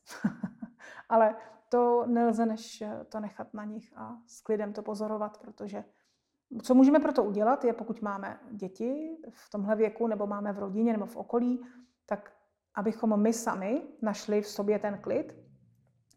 [1.08, 1.36] Ale
[1.68, 5.84] to nelze než to nechat na nich a s klidem to pozorovat, protože
[6.62, 10.58] co můžeme pro to udělat, je pokud máme děti v tomhle věku, nebo máme v
[10.58, 11.66] rodině, nebo v okolí,
[12.06, 12.32] tak
[12.74, 15.36] abychom my sami našli v sobě ten klid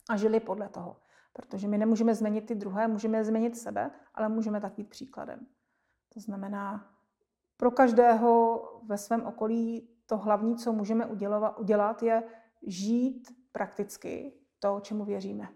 [0.09, 0.97] a žili podle toho.
[1.33, 5.47] Protože my nemůžeme změnit ty druhé, můžeme změnit sebe, ale můžeme tak být příkladem.
[6.13, 6.93] To znamená,
[7.57, 11.05] pro každého ve svém okolí to hlavní, co můžeme
[11.57, 12.23] udělat, je
[12.63, 15.49] žít prakticky to, čemu věříme.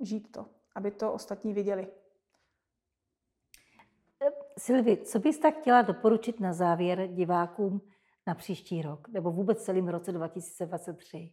[0.00, 1.88] Žít to, aby to ostatní viděli.
[4.58, 7.80] Silvi, co bys tak chtěla doporučit na závěr divákům
[8.26, 11.32] na příští rok, nebo vůbec celým roce 2023?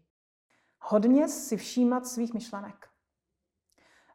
[0.80, 2.88] Hodně si všímat svých myšlenek.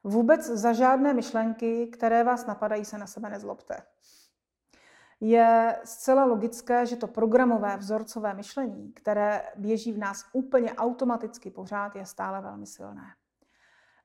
[0.04, 3.82] Vůbec za žádné myšlenky, které vás napadají, se na sebe nezlobte.
[5.20, 11.96] Je zcela logické, že to programové vzorcové myšlení, které běží v nás úplně automaticky pořád,
[11.96, 13.06] je stále velmi silné.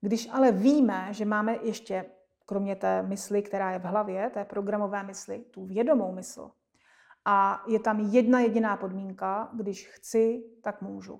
[0.01, 2.05] Když ale víme, že máme ještě,
[2.45, 6.51] kromě té mysli, která je v hlavě, té programové mysli, tu vědomou mysl,
[7.25, 11.19] a je tam jedna jediná podmínka, když chci, tak můžu.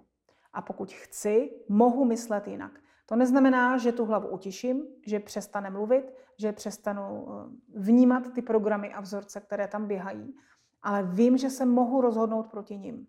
[0.53, 2.79] A pokud chci, mohu myslet jinak.
[3.05, 8.93] To neznamená, že tu hlavu utiším, že přestane mluvit, že přestanu eh, vnímat ty programy
[8.93, 10.35] a vzorce, které tam běhají,
[10.81, 13.07] ale vím, že se mohu rozhodnout proti nim.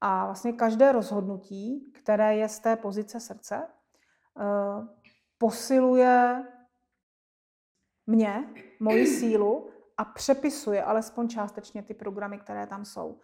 [0.00, 4.86] A vlastně každé rozhodnutí, které je z té pozice srdce, eh,
[5.38, 6.44] posiluje
[8.06, 13.20] mě, moji sílu a přepisuje alespoň částečně ty programy, které tam jsou.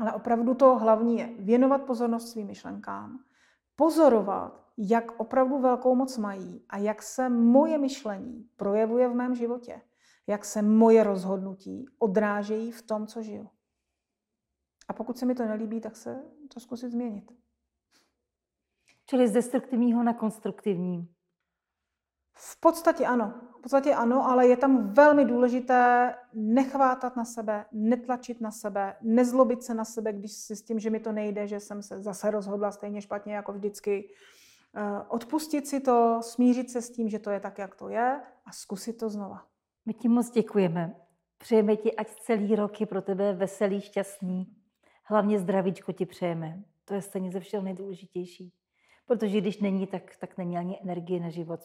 [0.00, 3.24] Ale opravdu to hlavní je věnovat pozornost svým myšlenkám,
[3.76, 9.80] pozorovat, jak opravdu velkou moc mají a jak se moje myšlení projevuje v mém životě,
[10.26, 13.50] jak se moje rozhodnutí odrážejí v tom, co žiju.
[14.88, 16.22] A pokud se mi to nelíbí, tak se
[16.54, 17.32] to zkusit změnit.
[19.06, 21.14] Čili z destruktivního na konstruktivní.
[22.34, 23.49] V podstatě ano.
[23.60, 29.62] V podstatě ano, ale je tam velmi důležité nechvátat na sebe, netlačit na sebe, nezlobit
[29.62, 32.30] se na sebe, když si s tím, že mi to nejde, že jsem se zase
[32.30, 34.10] rozhodla stejně špatně jako vždycky.
[34.74, 38.20] Eh, odpustit si to, smířit se s tím, že to je tak, jak to je
[38.46, 39.46] a zkusit to znova.
[39.86, 40.96] My ti moc děkujeme.
[41.38, 44.56] Přejeme ti, ať celý rok je pro tebe veselý, šťastný.
[45.04, 46.62] Hlavně zdravíčko ti přejeme.
[46.84, 48.52] To je stejně ze všeho nejdůležitější.
[49.06, 51.60] Protože když není, tak, tak není ani energie na život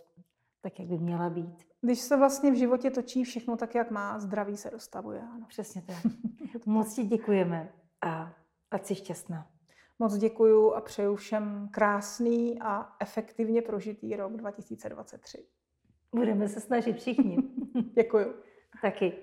[0.66, 1.66] tak, jak by měla být.
[1.82, 5.22] Když se vlastně v životě točí všechno tak, jak má, zdraví se dostavuje.
[5.22, 5.45] Ano.
[5.47, 5.97] Přesně tak.
[6.66, 8.34] Moc ti děkujeme a
[8.72, 9.47] ať jsi šťastná.
[9.99, 15.45] Moc děkuju a přeju všem krásný a efektivně prožitý rok 2023.
[16.16, 17.38] Budeme se snažit všichni.
[17.95, 18.34] děkuju.
[18.82, 19.13] Taky.